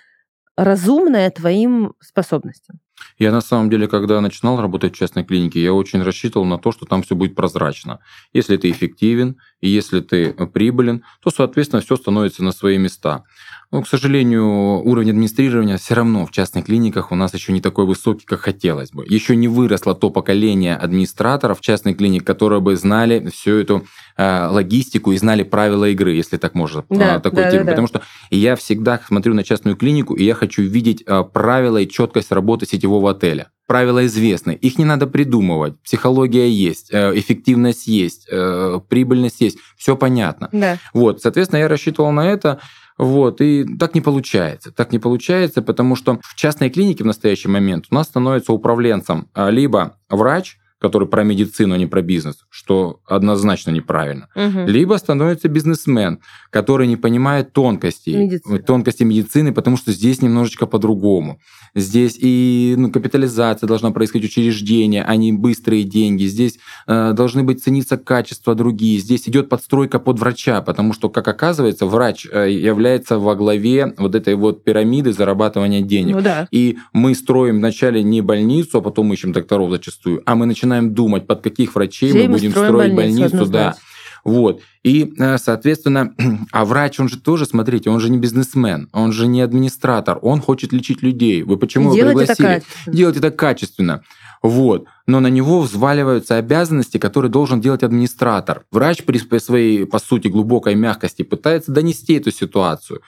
разумная 0.55 1.29
твоим 1.29 1.93
способностям? 1.99 2.79
Я 3.17 3.31
на 3.31 3.41
самом 3.41 3.69
деле, 3.69 3.87
когда 3.87 4.21
начинал 4.21 4.61
работать 4.61 4.95
в 4.95 4.97
частной 4.97 5.23
клинике, 5.23 5.61
я 5.61 5.73
очень 5.73 6.01
рассчитывал 6.03 6.45
на 6.45 6.57
то, 6.57 6.71
что 6.71 6.85
там 6.85 7.03
все 7.03 7.15
будет 7.15 7.35
прозрачно. 7.35 7.99
Если 8.33 8.57
ты 8.57 8.69
эффективен 8.69 9.37
и 9.61 9.69
если 9.69 10.01
ты 10.01 10.33
прибылен, 10.33 11.03
то, 11.21 11.29
соответственно, 11.29 11.81
все 11.81 11.95
становится 11.95 12.43
на 12.43 12.51
свои 12.51 12.77
места. 12.77 13.23
Но, 13.69 13.81
к 13.81 13.87
сожалению, 13.87 14.81
уровень 14.81 15.09
администрирования 15.09 15.77
все 15.77 15.95
равно 15.95 16.25
в 16.25 16.31
частных 16.31 16.65
клиниках 16.65 17.11
у 17.11 17.15
нас 17.15 17.33
еще 17.33 17.51
не 17.51 17.59
такой 17.59 17.85
высокий, 17.85 18.25
как 18.25 18.39
хотелось 18.39 18.91
бы. 18.91 19.05
Еще 19.05 19.35
не 19.35 19.49
выросло 19.49 19.93
то 19.93 20.09
поколение 20.09 20.77
администраторов 20.77 21.59
частных 21.59 21.97
клиник, 21.97 22.25
которые 22.25 22.61
бы 22.61 22.77
знали 22.77 23.27
всю 23.29 23.55
эту 23.55 23.85
э, 24.15 24.47
логистику 24.47 25.11
и 25.11 25.17
знали 25.17 25.43
правила 25.43 25.89
игры, 25.89 26.13
если 26.13 26.37
так 26.37 26.55
можно 26.55 26.85
да, 26.89 27.17
э, 27.17 27.19
такой 27.19 27.43
да, 27.43 27.51
термин. 27.51 27.65
Да, 27.65 27.71
да. 27.71 27.71
Потому 27.71 27.87
что 27.87 28.01
я 28.29 28.55
всегда 28.55 29.01
смотрю 29.05 29.33
на 29.33 29.43
частную 29.43 29.75
клинику, 29.75 30.13
и 30.13 30.23
я 30.23 30.33
хочу 30.33 30.61
видеть 30.61 31.03
э, 31.05 31.23
правила 31.23 31.77
и 31.77 31.89
четкость 31.89 32.31
работы 32.31 32.65
сетевого 32.65 33.11
отеля. 33.11 33.49
Правила 33.67 34.05
известны, 34.05 34.51
их 34.51 34.77
не 34.77 34.85
надо 34.85 35.07
придумывать. 35.07 35.77
Психология 35.81 36.49
есть, 36.49 36.87
э, 36.93 37.11
эффективность 37.19 37.85
есть, 37.87 38.27
э, 38.31 38.79
прибыльность 38.87 39.41
есть, 39.41 39.57
все 39.75 39.97
понятно. 39.97 40.47
Да. 40.53 40.77
Вот, 40.93 41.21
соответственно, 41.21 41.59
я 41.59 41.67
рассчитывал 41.67 42.13
на 42.13 42.31
это. 42.31 42.61
Вот, 42.97 43.41
и 43.41 43.65
так 43.77 43.95
не 43.95 44.01
получается. 44.01 44.71
Так 44.71 44.91
не 44.91 44.99
получается, 44.99 45.61
потому 45.61 45.95
что 45.95 46.19
в 46.23 46.35
частной 46.35 46.69
клинике 46.69 47.03
в 47.03 47.07
настоящий 47.07 47.47
момент 47.47 47.85
у 47.91 47.95
нас 47.95 48.07
становится 48.07 48.53
управленцем 48.53 49.29
а, 49.33 49.49
либо 49.49 49.97
врач, 50.09 50.57
который 50.79 51.07
про 51.07 51.23
медицину, 51.23 51.73
а 51.73 51.77
не 51.77 51.87
про 51.87 52.01
бизнес, 52.01 52.45
что 52.49 52.99
однозначно 53.05 53.71
неправильно. 53.71 54.29
Угу. 54.35 54.67
Либо 54.67 54.95
становится 54.95 55.47
бизнесмен, 55.47 56.19
который 56.51 56.87
не 56.87 56.97
понимает 56.97 57.51
тонкостей, 57.53 58.15
Медицина. 58.15 58.59
тонкости 58.59 59.03
медицины, 59.03 59.53
потому 59.53 59.77
что 59.77 59.91
здесь 59.91 60.21
немножечко 60.21 60.67
по-другому. 60.67 61.39
Здесь 61.75 62.17
и 62.19 62.75
ну, 62.77 62.91
капитализация 62.91 63.67
должна 63.67 63.91
происходить 63.91 64.31
учреждения, 64.31 65.03
а 65.03 65.15
не 65.15 65.31
быстрые 65.31 65.83
деньги. 65.83 66.25
Здесь 66.25 66.59
э, 66.87 67.13
должны 67.13 67.43
быть 67.43 67.63
цениться 67.63 67.97
качества 67.97 68.55
другие. 68.55 68.99
Здесь 68.99 69.27
идет 69.27 69.49
подстройка 69.49 69.99
под 69.99 70.19
врача, 70.19 70.61
потому 70.61 70.93
что, 70.93 71.09
как 71.09 71.27
оказывается, 71.27 71.85
врач 71.85 72.27
э, 72.31 72.51
является 72.51 73.19
во 73.19 73.35
главе 73.35 73.93
вот 73.97 74.15
этой 74.15 74.35
вот 74.35 74.63
пирамиды 74.63 75.13
зарабатывания 75.13 75.81
денег. 75.81 76.15
Ну, 76.15 76.21
да. 76.21 76.47
И 76.51 76.77
мы 76.93 77.15
строим 77.15 77.57
вначале 77.57 78.03
не 78.03 78.21
больницу, 78.21 78.79
а 78.79 78.81
потом 78.81 79.11
ищем 79.13 79.31
докторов 79.31 79.71
зачастую, 79.71 80.21
а 80.25 80.35
мы 80.35 80.45
начинаем 80.45 80.93
думать, 80.93 81.27
под 81.27 81.41
каких 81.41 81.75
врачей 81.75 82.09
Все 82.09 82.23
мы 82.23 82.33
будем 82.33 82.51
строить 82.51 82.93
больницу, 82.93 83.29
больницу 83.29 83.51
да. 83.51 83.75
Вот. 84.23 84.61
И, 84.83 85.13
э, 85.17 85.37
соответственно, 85.37 86.13
а 86.51 86.65
врач, 86.65 86.99
он 86.99 87.09
же 87.09 87.19
тоже, 87.19 87.45
смотрите, 87.45 87.89
он 87.89 87.99
же 87.99 88.09
не 88.09 88.17
бизнесмен, 88.17 88.89
он 88.93 89.11
же 89.11 89.27
не 89.27 89.41
администратор, 89.41 90.19
он 90.21 90.41
хочет 90.41 90.73
лечить 90.73 91.01
людей. 91.01 91.43
Вы 91.43 91.57
почему 91.57 91.93
его 91.93 92.09
пригласили? 92.09 92.49
Это 92.49 92.65
Делать 92.87 93.17
это 93.17 93.31
качественно. 93.31 94.03
Вот. 94.43 94.85
Но 95.07 95.19
на 95.19 95.27
него 95.27 95.61
взваливаются 95.61 96.37
обязанности, 96.37 96.97
которые 96.97 97.31
должен 97.31 97.59
делать 97.61 97.83
администратор. 97.83 98.63
Врач 98.71 99.03
при 99.03 99.39
своей, 99.39 99.85
по 99.85 99.99
сути, 99.99 100.27
глубокой 100.27 100.75
мягкости 100.75 101.23
пытается 101.23 101.71
донести 101.71 102.13
эту 102.13 102.31
ситуацию. 102.31 103.01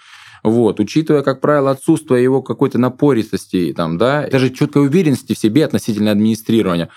Вот, 0.43 0.79
учитывая, 0.79 1.21
как 1.21 1.41
правило, 1.41 1.71
отсутствие 1.71 2.23
его 2.23 2.41
какой-то 2.41 2.77
напористости, 2.77 3.73
там, 3.75 3.97
да, 3.97 4.27
даже 4.27 4.49
четкой 4.49 4.83
уверенности 4.83 5.33
в 5.33 5.37
себе 5.37 5.65
относительно 5.65 6.11
администрирования, 6.11 6.89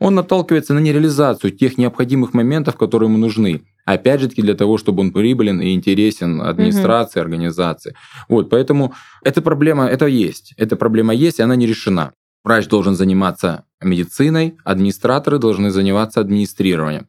Он 0.00 0.14
наталкивается 0.14 0.74
на 0.74 0.78
нереализацию 0.78 1.52
тех 1.52 1.78
необходимых 1.78 2.34
моментов, 2.34 2.76
которые 2.76 3.08
ему 3.08 3.18
нужны. 3.18 3.62
Опять 3.84 4.20
же 4.20 4.28
таки 4.28 4.42
для 4.42 4.54
того, 4.54 4.78
чтобы 4.78 5.02
он 5.02 5.12
прибылен 5.12 5.60
и 5.60 5.74
интересен 5.74 6.40
администрации, 6.40 7.20
угу. 7.20 7.24
организации. 7.24 7.94
Вот, 8.28 8.48
поэтому 8.50 8.94
эта 9.22 9.42
проблема, 9.42 9.86
это 9.86 10.06
есть. 10.06 10.54
Эта 10.56 10.76
проблема 10.76 11.14
есть, 11.14 11.38
и 11.38 11.42
она 11.42 11.54
не 11.54 11.66
решена. 11.66 12.12
Врач 12.42 12.66
должен 12.68 12.96
заниматься 12.96 13.64
медициной, 13.82 14.56
администраторы 14.64 15.38
должны 15.38 15.70
заниматься 15.70 16.20
администрированием. 16.20 17.06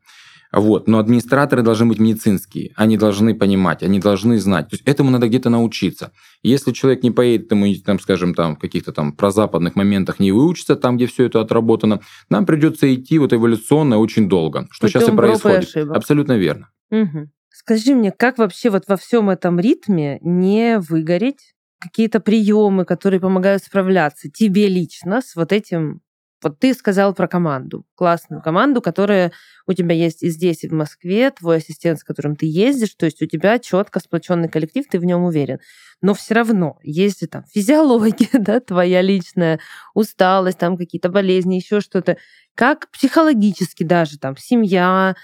Вот. 0.51 0.87
Но 0.87 0.99
администраторы 0.99 1.61
должны 1.61 1.85
быть 1.87 1.99
медицинские, 1.99 2.73
они 2.75 2.97
должны 2.97 3.33
понимать, 3.33 3.83
они 3.83 3.99
должны 3.99 4.37
знать. 4.39 4.69
То 4.69 4.75
есть 4.75 4.83
этому 4.85 5.09
надо 5.09 5.27
где-то 5.27 5.49
научиться. 5.49 6.11
Если 6.43 6.71
человек 6.71 7.03
не 7.03 7.11
поедет, 7.11 7.51
ему, 7.51 7.73
там, 7.85 7.99
скажем, 7.99 8.33
там, 8.33 8.55
в 8.55 8.59
каких-то 8.59 8.91
там 8.91 9.13
прозападных 9.13 9.75
моментах 9.75 10.19
не 10.19 10.31
выучится, 10.31 10.75
там, 10.75 10.97
где 10.97 11.07
все 11.07 11.25
это 11.25 11.39
отработано, 11.39 12.01
нам 12.29 12.45
придется 12.45 12.93
идти 12.93 13.17
вот 13.19 13.33
эволюционно 13.33 13.97
очень 13.97 14.27
долго, 14.27 14.67
что 14.71 14.87
Путем 14.87 15.01
сейчас 15.01 15.13
и 15.13 15.15
происходит. 15.15 15.75
И 15.75 15.79
Абсолютно 15.79 16.37
верно. 16.37 16.69
Угу. 16.91 17.29
Скажи 17.49 17.95
мне, 17.95 18.11
как 18.11 18.37
вообще 18.37 18.69
вот 18.69 18.83
во 18.87 18.97
всем 18.97 19.29
этом 19.29 19.59
ритме 19.59 20.19
не 20.21 20.79
выгореть? 20.79 21.53
Какие-то 21.79 22.19
приемы, 22.19 22.85
которые 22.85 23.19
помогают 23.19 23.63
справляться 23.63 24.29
тебе 24.29 24.67
лично 24.67 25.21
с 25.21 25.35
вот 25.35 25.51
этим 25.51 26.01
вот 26.43 26.59
ты 26.59 26.73
сказал 26.73 27.13
про 27.13 27.27
команду, 27.27 27.85
классную 27.95 28.41
команду, 28.41 28.81
которая 28.81 29.31
у 29.67 29.73
тебя 29.73 29.93
есть 29.93 30.23
и 30.23 30.29
здесь, 30.29 30.63
и 30.63 30.67
в 30.67 30.73
Москве, 30.73 31.29
твой 31.31 31.57
ассистент, 31.57 31.99
с 31.99 32.03
которым 32.03 32.35
ты 32.35 32.45
ездишь, 32.45 32.95
то 32.95 33.05
есть 33.05 33.21
у 33.21 33.25
тебя 33.25 33.59
четко 33.59 33.99
сплоченный 33.99 34.49
коллектив, 34.49 34.85
ты 34.89 34.99
в 34.99 35.05
нем 35.05 35.23
уверен. 35.23 35.59
Но 36.01 36.13
все 36.13 36.33
равно 36.33 36.79
есть 36.83 37.29
там 37.29 37.43
физиология, 37.45 38.29
да, 38.39 38.59
твоя 38.59 39.01
личная 39.01 39.59
усталость, 39.93 40.57
там 40.57 40.77
какие-то 40.77 41.09
болезни, 41.09 41.55
еще 41.55 41.79
что-то. 41.79 42.17
Как 42.55 42.89
психологически 42.91 43.83
даже 43.83 44.17
там 44.17 44.35
семья, 44.37 45.15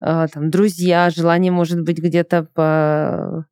а, 0.00 0.28
там 0.28 0.50
друзья, 0.50 1.10
желание, 1.10 1.52
может 1.52 1.82
быть, 1.82 1.98
где-то 1.98 2.44
по 2.54 3.46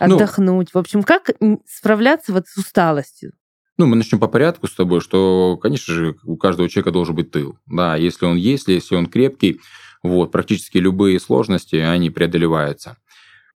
ну 0.00 0.16
отдохнуть. 0.16 0.70
Ну, 0.72 0.80
в 0.80 0.82
общем, 0.82 1.02
как 1.02 1.30
справляться 1.66 2.32
вот 2.32 2.46
с 2.46 2.56
усталостью? 2.56 3.32
Ну, 3.78 3.86
мы 3.86 3.94
начнем 3.94 4.18
по 4.18 4.26
порядку 4.26 4.66
с 4.66 4.74
тобой, 4.74 5.00
что, 5.00 5.56
конечно 5.62 5.94
же, 5.94 6.16
у 6.24 6.36
каждого 6.36 6.68
человека 6.68 6.90
должен 6.90 7.14
быть 7.14 7.30
тыл. 7.30 7.56
Да, 7.66 7.94
если 7.94 8.26
он 8.26 8.36
есть, 8.36 8.66
если 8.66 8.96
он 8.96 9.06
крепкий, 9.06 9.60
вот, 10.02 10.32
практически 10.32 10.78
любые 10.78 11.20
сложности, 11.20 11.76
они 11.76 12.10
преодолеваются. 12.10 12.96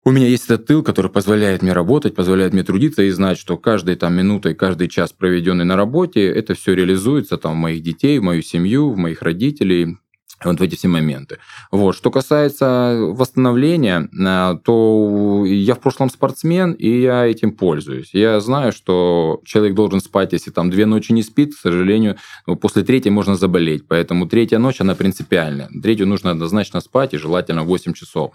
У 0.04 0.12
меня 0.12 0.28
есть 0.28 0.46
этот 0.46 0.68
тыл, 0.68 0.84
который 0.84 1.10
позволяет 1.12 1.63
мне 1.63 1.74
работать, 1.74 2.16
позволяет 2.16 2.54
мне 2.54 2.63
трудиться 2.63 3.01
и 3.01 3.10
знать, 3.10 3.40
что 3.40 3.58
каждой 3.58 3.96
там 3.96 4.16
минутой, 4.16 4.54
каждый 4.54 4.90
час, 4.90 5.12
проведенный 5.12 5.66
на 5.66 5.75
работе, 5.75 6.25
это 6.28 6.54
все 6.54 6.74
реализуется 6.75 7.38
там 7.38 7.54
в 7.54 7.58
моих 7.58 7.82
детей, 7.82 8.20
в 8.20 8.24
мою 8.24 8.44
семью, 8.44 8.92
в 8.92 8.98
моих 8.98 9.24
родителей, 9.24 9.98
вот 10.43 10.60
в 10.60 10.63
эти 10.63 10.75
все 10.75 10.88
моменты. 10.88 11.38
Вот. 11.71 11.95
Что 11.95 12.12
касается 12.12 12.98
восстановления, 13.00 14.10
э, 14.12 14.57
то 14.63 15.43
я 15.45 15.75
в 15.75 15.79
прошлом 15.79 16.10
спортсмен, 16.10 16.74
и 16.74 17.01
я 17.01 17.25
этим 17.25 17.51
пользуюсь. 17.51 18.10
Я 18.13 18.39
знаю, 18.39 18.71
что 18.71 19.41
человек 19.45 19.75
должен 19.75 20.00
спать, 20.00 20.33
если 20.33 20.51
там 20.51 20.69
две 20.69 20.86
ночи 20.86 21.12
не 21.12 21.24
спит, 21.24 21.55
к 21.55 21.60
сожалению, 21.60 22.17
ну, 22.48 22.55
после 22.55 22.83
третьей 22.83 23.12
можно 23.12 23.36
заболеть. 23.36 23.88
Поэтому 23.88 24.27
третья 24.27 24.57
ночь, 24.57 24.81
она 24.81 24.95
принципиальная. 24.95 25.69
Третью 25.81 26.07
нужно 26.07 26.31
однозначно 26.31 26.81
спать, 26.81 27.13
и 27.13 27.17
желательно 27.17 27.63
8 27.63 27.93
часов. 27.93 28.33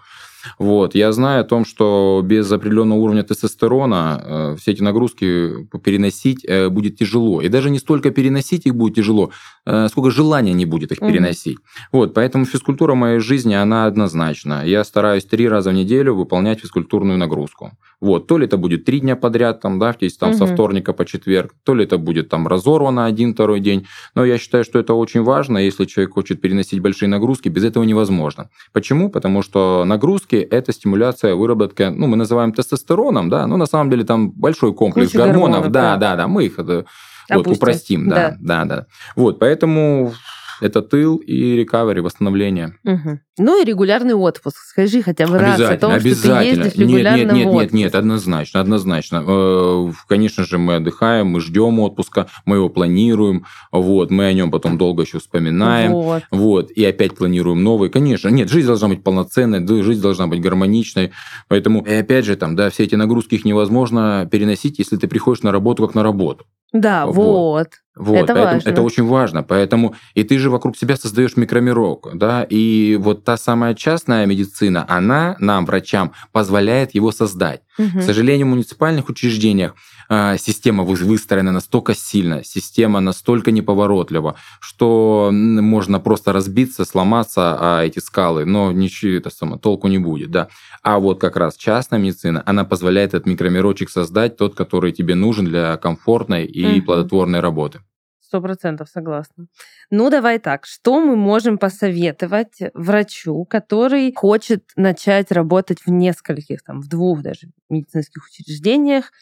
Вот. 0.58 0.94
Я 0.94 1.12
знаю 1.12 1.40
о 1.40 1.44
том, 1.44 1.64
что 1.64 2.22
без 2.24 2.50
определенного 2.50 2.98
уровня 2.98 3.22
тестостерона 3.22 4.22
э, 4.24 4.56
все 4.58 4.72
эти 4.72 4.82
нагрузки 4.82 5.66
переносить 5.82 6.44
э, 6.44 6.68
будет 6.68 6.96
тяжело. 6.96 7.40
И 7.40 7.48
даже 7.48 7.70
не 7.70 7.78
столько 7.78 8.10
переносить 8.10 8.66
их 8.66 8.74
будет 8.74 8.96
тяжело, 8.96 9.30
э, 9.64 9.88
сколько 9.88 10.10
желания 10.10 10.52
не 10.52 10.66
будет 10.66 10.92
их 10.92 11.00
переносить. 11.00 11.56
Угу. 11.56 11.64
Вот. 11.92 12.14
Поэтому 12.14 12.44
физкультура 12.44 12.94
моей 12.94 13.18
жизни, 13.18 13.54
она 13.54 13.86
однозначна. 13.86 14.64
Я 14.64 14.84
стараюсь 14.84 15.24
три 15.24 15.48
раза 15.48 15.70
в 15.70 15.74
неделю 15.74 16.14
выполнять 16.14 16.60
физкультурную 16.60 17.18
нагрузку. 17.18 17.72
Вот. 18.00 18.26
То 18.26 18.36
ли 18.36 18.46
это 18.46 18.58
будет 18.58 18.84
три 18.84 19.00
дня 19.00 19.16
подряд, 19.16 19.60
там, 19.60 19.78
да, 19.78 19.92
то 19.92 20.04
есть 20.04 20.18
там 20.20 20.30
угу. 20.30 20.38
со 20.38 20.46
вторника 20.46 20.92
по 20.92 21.06
четверг, 21.06 21.54
то 21.64 21.74
ли 21.74 21.84
это 21.84 21.96
будет 21.96 22.28
там 22.28 22.46
разорвано 22.46 23.06
один-второй 23.06 23.60
день. 23.60 23.86
Но 24.14 24.24
я 24.24 24.38
считаю, 24.38 24.64
что 24.64 24.78
это 24.78 24.92
очень 24.94 25.22
важно. 25.22 25.58
Если 25.58 25.86
человек 25.86 26.12
хочет 26.12 26.40
переносить 26.40 26.80
большие 26.80 27.08
нагрузки, 27.08 27.48
без 27.48 27.64
этого 27.64 27.84
невозможно. 27.84 28.50
Почему? 28.72 29.08
Потому 29.08 29.42
что 29.42 29.84
нагрузки 29.86 30.36
это 30.36 30.72
стимуляция 30.72 31.34
выработки, 31.34 31.84
ну, 31.84 32.06
мы 32.06 32.16
называем 32.16 32.52
тестостероном, 32.52 33.30
да, 33.30 33.46
но 33.46 33.56
на 33.56 33.66
самом 33.66 33.90
деле 33.90 34.04
там 34.04 34.30
большой 34.30 34.74
комплекс 34.74 35.12
Куча 35.12 35.18
гормонов. 35.18 35.62
гормонов 35.62 35.72
да, 35.72 35.96
да, 35.96 36.16
да, 36.16 36.28
мы 36.28 36.44
их 36.44 36.58
это, 36.58 36.84
вот, 37.32 37.46
упростим, 37.46 38.08
да, 38.08 38.36
да, 38.40 38.64
да, 38.64 38.64
да. 38.64 38.86
Вот, 39.14 39.38
поэтому 39.38 40.12
это 40.60 40.82
тыл 40.82 41.16
и 41.16 41.56
рекавери, 41.56 42.00
восстановление. 42.00 42.74
Угу. 42.84 43.20
Ну 43.38 43.62
и 43.62 43.64
регулярный 43.66 44.14
отпуск. 44.14 44.56
Скажи 44.58 45.02
хотя 45.02 45.26
бы 45.26 45.38
раз 45.38 45.60
о 45.60 45.76
том, 45.76 45.92
обязательно. 45.92 46.22
что 46.22 46.38
ты 46.38 46.44
ездишь 46.46 46.80
регулярно 46.80 47.16
нет, 47.16 47.32
нет, 47.32 47.46
нет, 47.46 47.52
нет, 47.54 47.72
нет, 47.72 47.94
однозначно, 47.94 48.60
однозначно. 48.60 49.24
Э, 49.26 49.92
конечно 50.08 50.44
же, 50.44 50.56
мы 50.56 50.76
отдыхаем, 50.76 51.26
мы 51.26 51.40
ждем 51.40 51.78
отпуска, 51.80 52.28
мы 52.46 52.56
его 52.56 52.70
планируем, 52.70 53.44
вот, 53.72 54.10
мы 54.10 54.24
о 54.24 54.32
нем 54.32 54.50
потом 54.50 54.78
долго 54.78 55.02
еще 55.02 55.18
вспоминаем, 55.18 55.92
вот. 55.92 56.22
вот, 56.30 56.70
и 56.70 56.82
опять 56.84 57.14
планируем 57.14 57.62
новый. 57.62 57.90
Конечно, 57.90 58.28
нет, 58.28 58.48
жизнь 58.48 58.66
должна 58.66 58.88
быть 58.88 59.04
полноценной, 59.04 59.66
жизнь 59.82 60.00
должна 60.00 60.26
быть 60.26 60.40
гармоничной, 60.40 61.12
поэтому, 61.48 61.82
и 61.84 61.92
опять 61.92 62.24
же, 62.24 62.36
там, 62.36 62.56
да, 62.56 62.70
все 62.70 62.84
эти 62.84 62.94
нагрузки 62.94 63.34
их 63.34 63.44
невозможно 63.44 64.26
переносить, 64.30 64.78
если 64.78 64.96
ты 64.96 65.08
приходишь 65.08 65.42
на 65.42 65.52
работу 65.52 65.86
как 65.86 65.94
на 65.94 66.02
работу. 66.02 66.46
Да, 66.72 67.06
вот. 67.06 67.14
вот. 67.14 67.68
Вот, 67.96 68.16
это, 68.16 68.34
поэтому, 68.34 68.54
важно. 68.54 68.68
это 68.68 68.82
очень 68.82 69.06
важно. 69.06 69.42
Поэтому 69.42 69.94
и 70.14 70.22
ты 70.22 70.38
же 70.38 70.50
вокруг 70.50 70.76
себя 70.76 70.96
создаешь 70.96 71.36
микромирок, 71.36 72.10
да, 72.14 72.42
и 72.42 72.96
вот 73.00 73.24
та 73.24 73.38
самая 73.38 73.74
частная 73.74 74.26
медицина, 74.26 74.84
она 74.86 75.36
нам, 75.38 75.64
врачам, 75.64 76.12
позволяет 76.30 76.94
его 76.94 77.10
создать. 77.10 77.62
Угу. 77.78 78.00
К 78.00 78.02
сожалению, 78.02 78.46
в 78.46 78.50
муниципальных 78.50 79.08
учреждениях 79.08 79.74
э, 80.10 80.36
система 80.38 80.84
выстроена 80.84 81.52
настолько 81.52 81.94
сильно, 81.94 82.44
система 82.44 83.00
настолько 83.00 83.50
неповоротлива, 83.50 84.36
что 84.60 85.30
можно 85.32 85.98
просто 85.98 86.32
разбиться, 86.32 86.84
сломаться 86.84 87.56
а 87.58 87.82
эти 87.82 87.98
скалы, 87.98 88.44
но 88.44 88.72
ничего 88.72 89.16
это 89.16 89.30
само 89.30 89.56
толку 89.56 89.88
не 89.88 89.98
будет, 89.98 90.30
да. 90.30 90.48
А 90.82 90.98
вот 90.98 91.18
как 91.18 91.36
раз 91.36 91.56
частная 91.56 91.98
медицина, 91.98 92.42
она 92.44 92.64
позволяет 92.64 93.14
этот 93.14 93.26
микромирочек 93.26 93.88
создать, 93.88 94.36
тот, 94.36 94.54
который 94.54 94.92
тебе 94.92 95.14
нужен 95.14 95.46
для 95.46 95.76
комфортной 95.78 96.44
и 96.44 96.78
угу. 96.78 96.86
плодотворной 96.86 97.40
работы. 97.40 97.80
Сто 98.26 98.40
процентов 98.40 98.88
согласна. 98.88 99.46
Ну, 99.88 100.10
давай 100.10 100.40
так. 100.40 100.66
Что 100.66 101.00
мы 101.00 101.14
можем 101.14 101.58
посоветовать 101.58 102.58
врачу, 102.74 103.44
который 103.44 104.12
хочет 104.16 104.64
начать 104.74 105.30
работать 105.30 105.78
в 105.86 105.90
нескольких, 105.92 106.64
там, 106.64 106.80
в 106.80 106.88
двух 106.88 107.22
даже 107.22 107.50
медицинских 107.70 108.24
учреждениях, 108.26 109.12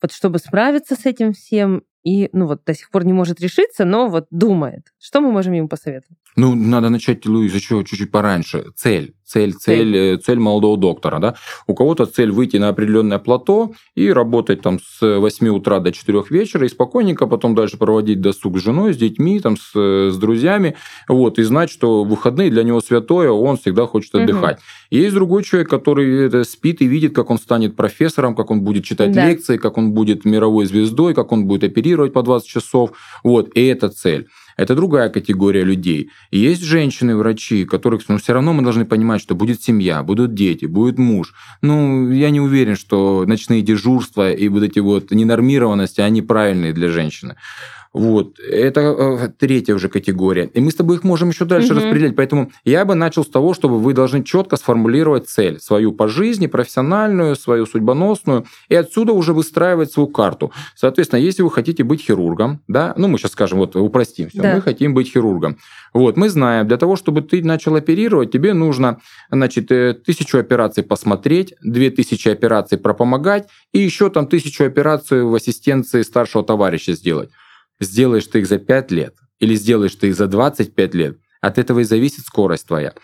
вот 0.00 0.10
чтобы 0.10 0.38
справиться 0.38 0.94
с 0.96 1.04
этим 1.04 1.34
всем 1.34 1.82
и, 2.02 2.30
ну, 2.32 2.46
вот 2.46 2.64
до 2.64 2.72
сих 2.72 2.90
пор 2.90 3.04
не 3.04 3.12
может 3.12 3.40
решиться, 3.40 3.84
но 3.84 4.08
вот 4.08 4.26
думает. 4.30 4.94
Что 4.98 5.20
мы 5.20 5.32
можем 5.32 5.52
ему 5.52 5.68
посоветовать? 5.68 6.18
Ну, 6.36 6.54
надо 6.54 6.90
начать, 6.90 7.26
Луиза, 7.26 7.60
чуть-чуть 7.60 8.10
пораньше. 8.10 8.66
Цель 8.76 9.16
цель, 9.26 9.52
цель, 9.52 9.54
цель, 9.54 9.96
э, 9.96 10.16
цель 10.18 10.38
молодого 10.38 10.78
доктора. 10.78 11.18
Да? 11.18 11.34
У 11.66 11.74
кого-то 11.74 12.06
цель 12.06 12.30
выйти 12.30 12.56
на 12.56 12.68
определенное 12.68 13.18
плато 13.18 13.72
и 13.94 14.10
работать 14.10 14.62
там 14.62 14.78
с 14.78 15.18
8 15.18 15.48
утра 15.48 15.80
до 15.80 15.92
4 15.92 16.22
вечера 16.30 16.64
и 16.64 16.68
спокойненько 16.68 17.26
потом 17.26 17.54
дальше 17.54 17.76
проводить 17.76 18.20
досуг 18.20 18.58
с 18.58 18.62
женой, 18.62 18.94
с 18.94 18.96
детьми, 18.96 19.40
там, 19.40 19.56
с, 19.56 19.72
с 19.74 20.16
друзьями, 20.16 20.76
вот, 21.08 21.38
и 21.38 21.42
знать, 21.42 21.70
что 21.70 22.04
выходные 22.04 22.50
для 22.50 22.62
него 22.62 22.80
святое, 22.80 23.30
он 23.30 23.56
всегда 23.56 23.86
хочет 23.86 24.14
отдыхать. 24.14 24.56
Угу. 24.56 24.62
есть 24.90 25.14
другой 25.14 25.42
человек, 25.42 25.68
который 25.68 26.26
это 26.26 26.44
спит 26.44 26.80
и 26.80 26.86
видит, 26.86 27.14
как 27.14 27.30
он 27.30 27.38
станет 27.38 27.74
профессором, 27.74 28.34
как 28.34 28.50
он 28.50 28.60
будет 28.62 28.84
читать 28.84 29.12
да. 29.12 29.28
лекции, 29.28 29.56
как 29.56 29.76
он 29.76 29.92
будет 29.92 30.24
мировой 30.24 30.66
звездой, 30.66 31.14
как 31.14 31.32
он 31.32 31.46
будет 31.46 31.64
оперировать 31.64 32.12
по 32.12 32.22
20 32.22 32.46
часов. 32.46 32.92
Вот, 33.24 33.50
и 33.54 33.66
это 33.66 33.88
цель. 33.88 34.28
Это 34.56 34.74
другая 34.74 35.10
категория 35.10 35.64
людей. 35.64 36.10
И 36.30 36.38
есть 36.38 36.62
женщины-врачи, 36.62 37.64
которых 37.64 38.02
ну, 38.08 38.16
все 38.18 38.32
равно 38.32 38.54
мы 38.54 38.62
должны 38.62 38.86
понимать, 38.86 39.20
что 39.20 39.34
будет 39.34 39.62
семья, 39.62 40.02
будут 40.02 40.34
дети, 40.34 40.64
будет 40.64 40.98
муж. 40.98 41.34
Ну, 41.60 42.10
я 42.10 42.30
не 42.30 42.40
уверен, 42.40 42.76
что 42.76 43.24
ночные 43.26 43.60
дежурства 43.60 44.32
и 44.32 44.48
вот 44.48 44.62
эти 44.62 44.78
вот 44.78 45.10
ненормированности, 45.10 46.00
они 46.00 46.22
правильные 46.22 46.72
для 46.72 46.88
женщины. 46.88 47.36
Вот. 47.96 48.38
Это 48.38 48.80
э, 48.82 49.28
третья 49.38 49.74
уже 49.74 49.88
категория. 49.88 50.50
И 50.52 50.60
мы 50.60 50.70
с 50.70 50.74
тобой 50.74 50.96
их 50.96 51.02
можем 51.02 51.30
еще 51.30 51.46
дальше 51.46 51.72
угу. 51.72 51.80
распределять. 51.80 52.14
Поэтому 52.14 52.52
я 52.62 52.84
бы 52.84 52.94
начал 52.94 53.24
с 53.24 53.28
того, 53.28 53.54
чтобы 53.54 53.78
вы 53.78 53.94
должны 53.94 54.22
четко 54.22 54.58
сформулировать 54.58 55.30
цель 55.30 55.58
свою 55.60 55.92
по 55.92 56.06
жизни, 56.06 56.46
профессиональную, 56.46 57.36
свою 57.36 57.64
судьбоносную, 57.64 58.44
и 58.68 58.74
отсюда 58.74 59.14
уже 59.14 59.32
выстраивать 59.32 59.92
свою 59.92 60.08
карту. 60.08 60.52
Соответственно, 60.74 61.20
если 61.20 61.40
вы 61.40 61.50
хотите 61.50 61.84
быть 61.84 62.02
хирургом, 62.02 62.60
да, 62.68 62.92
ну 62.98 63.08
мы 63.08 63.16
сейчас 63.16 63.32
скажем, 63.32 63.60
вот 63.60 63.76
упростим 63.76 64.28
все, 64.28 64.42
да. 64.42 64.56
мы 64.56 64.60
хотим 64.60 64.92
быть 64.92 65.10
хирургом. 65.10 65.56
Вот, 65.94 66.18
мы 66.18 66.28
знаем, 66.28 66.68
для 66.68 66.76
того, 66.76 66.96
чтобы 66.96 67.22
ты 67.22 67.42
начал 67.42 67.76
оперировать, 67.76 68.30
тебе 68.30 68.52
нужно, 68.52 69.00
значит, 69.30 69.72
э, 69.72 69.94
тысячу 69.94 70.36
операций 70.36 70.82
посмотреть, 70.82 71.54
две 71.62 71.88
тысячи 71.88 72.28
операций 72.28 72.76
пропомогать, 72.76 73.48
и 73.72 73.78
еще 73.78 74.10
там 74.10 74.26
тысячу 74.26 74.64
операций 74.64 75.22
в 75.22 75.34
ассистенции 75.34 76.02
старшего 76.02 76.44
товарища 76.44 76.92
сделать 76.92 77.30
сделаешь 77.80 78.26
ты 78.26 78.40
их 78.40 78.46
за 78.46 78.58
5 78.58 78.90
лет 78.90 79.16
или 79.38 79.54
сделаешь 79.54 79.94
ты 79.94 80.08
их 80.08 80.16
за 80.16 80.26
25 80.26 80.94
лет, 80.94 81.18
от 81.40 81.58
этого 81.58 81.80
и 81.80 81.84
зависит 81.84 82.24
скорость 82.24 82.66
твоя. 82.66 82.94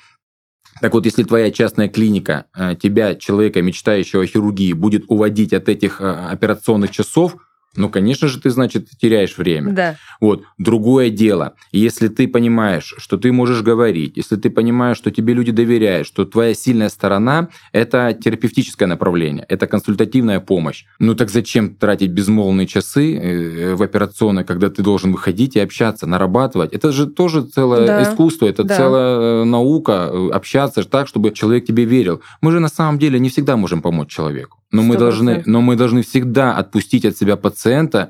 Так 0.80 0.94
вот, 0.94 1.04
если 1.04 1.22
твоя 1.22 1.50
частная 1.50 1.88
клиника 1.88 2.46
э, 2.56 2.74
тебя, 2.80 3.14
человека, 3.14 3.60
мечтающего 3.60 4.22
о 4.22 4.26
хирургии, 4.26 4.72
будет 4.72 5.04
уводить 5.08 5.52
от 5.52 5.68
этих 5.68 6.00
э, 6.00 6.04
операционных 6.04 6.90
часов, 6.90 7.36
ну, 7.74 7.88
конечно 7.88 8.28
же, 8.28 8.38
ты, 8.38 8.50
значит, 8.50 8.88
теряешь 9.00 9.38
время. 9.38 9.72
Да. 9.72 9.96
Вот. 10.20 10.42
Другое 10.58 11.08
дело, 11.08 11.54
если 11.72 12.08
ты 12.08 12.28
понимаешь, 12.28 12.94
что 12.98 13.16
ты 13.16 13.32
можешь 13.32 13.62
говорить, 13.62 14.16
если 14.16 14.36
ты 14.36 14.50
понимаешь, 14.50 14.98
что 14.98 15.10
тебе 15.10 15.32
люди 15.32 15.52
доверяют, 15.52 16.06
что 16.06 16.26
твоя 16.26 16.52
сильная 16.54 16.90
сторона– 16.90 17.48
это 17.72 18.12
терапевтическое 18.12 18.86
направление, 18.86 19.46
это 19.48 19.66
консультативная 19.66 20.40
помощь. 20.40 20.84
Ну 20.98 21.14
так 21.14 21.30
зачем 21.30 21.74
тратить 21.74 22.10
безмолвные 22.10 22.66
часы 22.66 23.16
э, 23.16 23.74
в 23.74 23.82
операционной, 23.82 24.44
когда 24.44 24.68
ты 24.68 24.82
должен 24.82 25.12
выходить 25.12 25.56
и 25.56 25.60
общаться, 25.60 26.06
нарабатывать? 26.06 26.74
Это 26.74 26.92
же 26.92 27.06
тоже 27.06 27.42
целое 27.42 27.86
Да. 27.86 28.02
искусство, 28.02 28.46
это 28.46 28.64
Да. 28.64 28.76
целая 28.76 29.42
э, 29.42 29.44
наука, 29.44 30.10
э, 30.12 30.30
общаться 30.30 30.84
так, 30.84 31.08
чтобы 31.08 31.30
человек 31.30 31.64
тебе 31.64 31.84
верил. 31.84 32.20
Мы 32.42 32.52
же 32.52 32.60
на 32.60 32.68
самом 32.68 32.98
деле 32.98 33.18
не 33.18 33.30
всегда 33.30 33.56
можем 33.56 33.80
помочь 33.80 34.10
человеку. 34.10 34.58
Но 34.72 34.82
мы, 34.82 34.96
должны, 34.96 35.42
но 35.44 35.60
мы 35.60 35.76
должны 35.76 36.02
всегда 36.02 36.56
отпустить 36.56 37.04
от 37.04 37.16
себя 37.16 37.36
пациента 37.36 37.61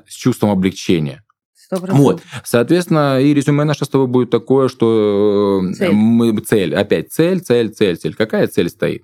с 0.07 0.13
чувством 0.13 0.49
облегчения. 0.49 1.23
Сто 1.53 1.77
процентов. 1.77 1.99
Вот, 1.99 2.21
соответственно, 2.43 3.21
и 3.21 3.33
резюме 3.33 3.63
наше 3.63 3.85
с 3.85 3.89
тобой 3.89 4.07
будет 4.07 4.29
такое, 4.29 4.67
что 4.67 5.61
э, 5.63 5.73
Цель. 5.73 5.91
мы 5.91 6.37
цель, 6.39 6.75
опять 6.75 7.11
цель, 7.11 7.39
цель, 7.41 7.69
цель, 7.69 7.97
цель. 7.97 8.15
Какая 8.15 8.47
цель 8.47 8.69
стоит? 8.69 9.03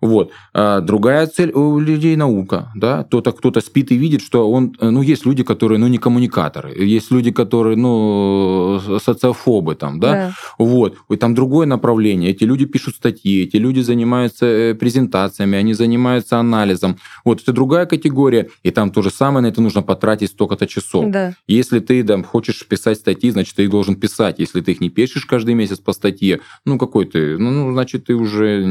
Вот. 0.00 0.30
А 0.54 0.80
другая 0.80 1.26
цель 1.26 1.52
у 1.52 1.78
людей 1.78 2.16
наука, 2.16 2.70
да. 2.74 3.04
Кто-то 3.04 3.32
кто-то 3.32 3.60
спит 3.60 3.92
и 3.92 3.96
видит, 3.96 4.22
что 4.22 4.50
он, 4.50 4.74
э, 4.80 4.90
ну, 4.90 5.02
есть 5.02 5.26
люди, 5.26 5.42
которые, 5.42 5.78
ну, 5.78 5.88
не 5.88 5.98
коммуникаторы, 5.98 6.72
есть 6.82 7.10
люди, 7.10 7.30
которые, 7.30 7.76
ну, 7.76 8.80
социофобы 9.02 9.74
там, 9.74 10.00
да. 10.00 10.12
Да. 10.12 10.32
Вот. 10.58 10.96
И 11.10 11.16
там 11.16 11.34
другое 11.34 11.66
направление. 11.66 12.30
Эти 12.30 12.44
люди 12.44 12.64
пишут 12.64 12.96
статьи, 12.96 13.42
эти 13.42 13.56
люди 13.56 13.80
занимаются 13.80 14.46
э, 14.46 14.74
презентациями, 14.74 15.58
они 15.58 15.74
занимаются 15.74 16.38
анализом. 16.38 16.96
Вот 17.24 17.42
это 17.42 17.52
другая 17.52 17.86
категория, 17.86 18.48
и 18.62 18.70
там 18.70 18.90
то 18.90 19.02
же 19.02 19.10
самое, 19.10 19.42
на 19.42 19.48
это 19.48 19.60
нужно 19.60 19.82
потратить 19.82 20.30
столько-то 20.30 20.66
часов. 20.66 21.10
Да. 21.10 21.34
Если 21.46 21.80
ты 21.80 22.02
там, 22.04 22.24
хочешь 22.24 22.66
писать 22.66 22.98
статьи, 22.98 23.30
значит, 23.30 23.56
ты 23.56 23.64
их 23.64 23.70
должен 23.70 23.96
писать. 23.96 24.38
Если 24.38 24.60
ты 24.60 24.72
их 24.72 24.80
не 24.80 24.90
пишешь 24.90 25.26
каждый 25.26 25.54
месяц 25.54 25.78
по 25.78 25.92
статье, 25.92 26.40
ну 26.64 26.78
какой 26.78 27.04
ты, 27.04 27.38
ну, 27.38 27.50
ну, 27.50 27.72
значит, 27.72 28.06
ты 28.06 28.14
уже 28.14 28.62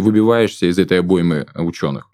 выбиваешься 0.00 0.66
из 0.66 0.75
этой 0.78 1.00
обоймы 1.00 1.46
ученых. 1.54 2.08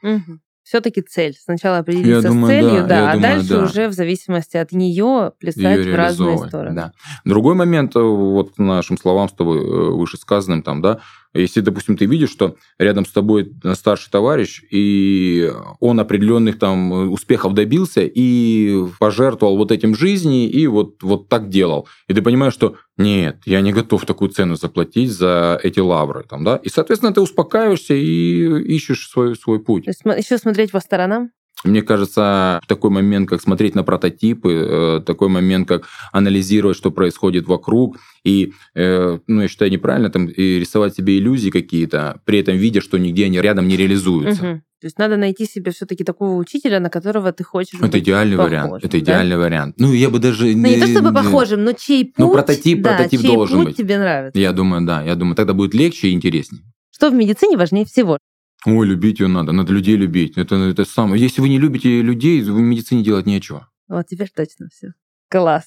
Все-таки 0.62 1.02
цель. 1.02 1.34
Сначала 1.38 1.78
определиться 1.78 2.28
думаю, 2.28 2.46
с 2.46 2.48
целью, 2.48 2.80
да, 2.82 2.86
да, 2.86 2.98
я 2.98 3.10
а 3.10 3.14
думаю, 3.14 3.20
дальше 3.20 3.48
да. 3.48 3.64
уже 3.64 3.88
в 3.88 3.92
зависимости 3.92 4.56
от 4.56 4.72
нее 4.72 5.32
плясать 5.38 5.80
Её 5.80 5.92
в 5.92 5.96
разные 5.96 6.38
стороны. 6.38 6.76
Да. 6.76 6.92
Другой 7.24 7.54
момент, 7.56 7.96
э, 7.96 8.00
вот 8.00 8.58
нашим 8.58 8.96
словам 8.96 9.28
с 9.28 9.32
тобой 9.32 9.58
э, 9.58 9.90
вышесказанным 9.90 10.62
там, 10.62 10.80
да, 10.80 11.00
если, 11.34 11.60
допустим, 11.60 11.96
ты 11.96 12.06
видишь, 12.06 12.30
что 12.30 12.56
рядом 12.78 13.06
с 13.06 13.10
тобой 13.10 13.52
старший 13.74 14.10
товарищ, 14.10 14.62
и 14.70 15.50
он 15.80 16.00
определенных 16.00 16.58
там 16.58 16.92
э, 16.92 17.06
успехов 17.06 17.54
добился 17.54 18.02
и 18.02 18.84
пожертвовал 18.98 19.56
вот 19.56 19.72
этим 19.72 19.94
жизни, 19.94 20.48
и 20.48 20.66
вот, 20.66 21.02
вот 21.02 21.28
так 21.28 21.48
делал. 21.48 21.88
И 22.08 22.14
ты 22.14 22.22
понимаешь, 22.22 22.54
что 22.54 22.76
нет, 22.98 23.40
я 23.46 23.60
не 23.60 23.72
готов 23.72 24.04
такую 24.04 24.30
цену 24.30 24.56
заплатить 24.56 25.10
за 25.10 25.58
эти 25.62 25.80
лавры. 25.80 26.24
Там, 26.28 26.44
да? 26.44 26.56
И, 26.56 26.68
соответственно, 26.68 27.12
ты 27.12 27.20
успокаиваешься 27.20 27.94
и 27.94 28.74
ищешь 28.74 29.08
свой, 29.08 29.34
свой 29.36 29.60
путь. 29.60 29.86
Еще 29.86 30.38
смотреть 30.38 30.72
по 30.72 30.80
сторонам. 30.80 31.30
Мне 31.64 31.82
кажется, 31.82 32.60
такой 32.66 32.90
момент, 32.90 33.28
как 33.28 33.40
смотреть 33.40 33.74
на 33.74 33.84
прототипы, 33.84 34.52
э, 34.52 35.00
такой 35.06 35.28
момент, 35.28 35.68
как 35.68 35.84
анализировать, 36.12 36.76
что 36.76 36.90
происходит 36.90 37.46
вокруг, 37.46 37.98
и, 38.24 38.52
э, 38.74 39.18
ну, 39.26 39.42
я 39.42 39.48
считаю, 39.48 39.70
неправильно 39.70 40.10
там 40.10 40.26
и 40.26 40.58
рисовать 40.58 40.96
себе 40.96 41.18
иллюзии 41.18 41.50
какие-то, 41.50 42.20
при 42.24 42.40
этом 42.40 42.56
видя, 42.56 42.80
что 42.80 42.98
нигде 42.98 43.26
они 43.26 43.40
рядом 43.40 43.68
не 43.68 43.76
реализуются. 43.76 44.44
Мгм. 44.44 44.62
То 44.80 44.86
есть 44.86 44.98
надо 44.98 45.16
найти 45.16 45.46
себе 45.46 45.70
все-таки 45.70 46.02
такого 46.02 46.34
учителя, 46.34 46.80
на 46.80 46.90
которого 46.90 47.32
ты 47.32 47.44
хочешь 47.44 47.78
Это 47.80 48.00
идеальный 48.00 48.36
похожим, 48.36 48.62
вариант. 48.62 48.84
Это 48.84 48.92
да? 48.92 48.98
идеальный 48.98 49.36
вариант. 49.36 49.74
Ну, 49.78 49.92
я 49.92 50.10
бы 50.10 50.18
даже... 50.18 50.46
Ну, 50.56 50.68
не 50.68 50.80
то 50.80 50.88
чтобы 50.88 51.14
похожим, 51.14 51.62
но 51.62 51.72
чей 51.72 52.06
путь... 52.06 52.14
Ну, 52.18 52.34
прототип- 52.34 52.80
да, 52.80 52.96
прототип 52.96 53.20
чей 53.20 53.30
должен 53.30 53.58
путь 53.58 53.66
быть. 53.66 53.76
тебе 53.76 53.98
нравится. 53.98 54.40
Я 54.40 54.52
думаю, 54.52 54.84
да. 54.84 55.04
Я 55.04 55.14
думаю, 55.14 55.36
тогда 55.36 55.52
будет 55.52 55.72
легче 55.72 56.08
и 56.08 56.12
интереснее. 56.12 56.64
Что 56.90 57.10
в 57.10 57.14
медицине 57.14 57.56
важнее 57.56 57.84
всего? 57.84 58.18
Ой, 58.64 58.86
любить 58.86 59.18
ее 59.18 59.26
надо. 59.26 59.52
Надо 59.52 59.72
людей 59.72 59.96
любить. 59.96 60.36
Это, 60.36 60.54
это 60.54 60.84
самое. 60.84 61.20
Если 61.20 61.40
вы 61.40 61.48
не 61.48 61.58
любите 61.58 62.00
людей, 62.00 62.42
в 62.42 62.58
медицине 62.58 63.02
делать 63.02 63.26
нечего. 63.26 63.68
Вот 63.88 64.06
теперь 64.06 64.30
точно 64.34 64.68
все. 64.72 64.92
Класс. 65.28 65.64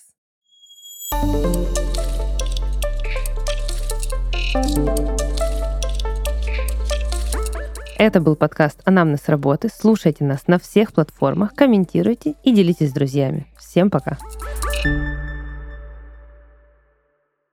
Это 7.97 8.19
был 8.19 8.36
подкаст 8.36 8.81
«Анамнез 8.86 9.27
работы». 9.27 9.69
Слушайте 9.73 10.25
нас 10.25 10.47
на 10.47 10.60
всех 10.60 10.93
платформах, 10.93 11.53
комментируйте 11.53 12.36
и 12.43 12.53
делитесь 12.53 12.89
с 12.89 12.93
друзьями. 12.93 13.47
Всем 13.58 13.89
пока. 13.89 14.17
Thank 14.84 15.25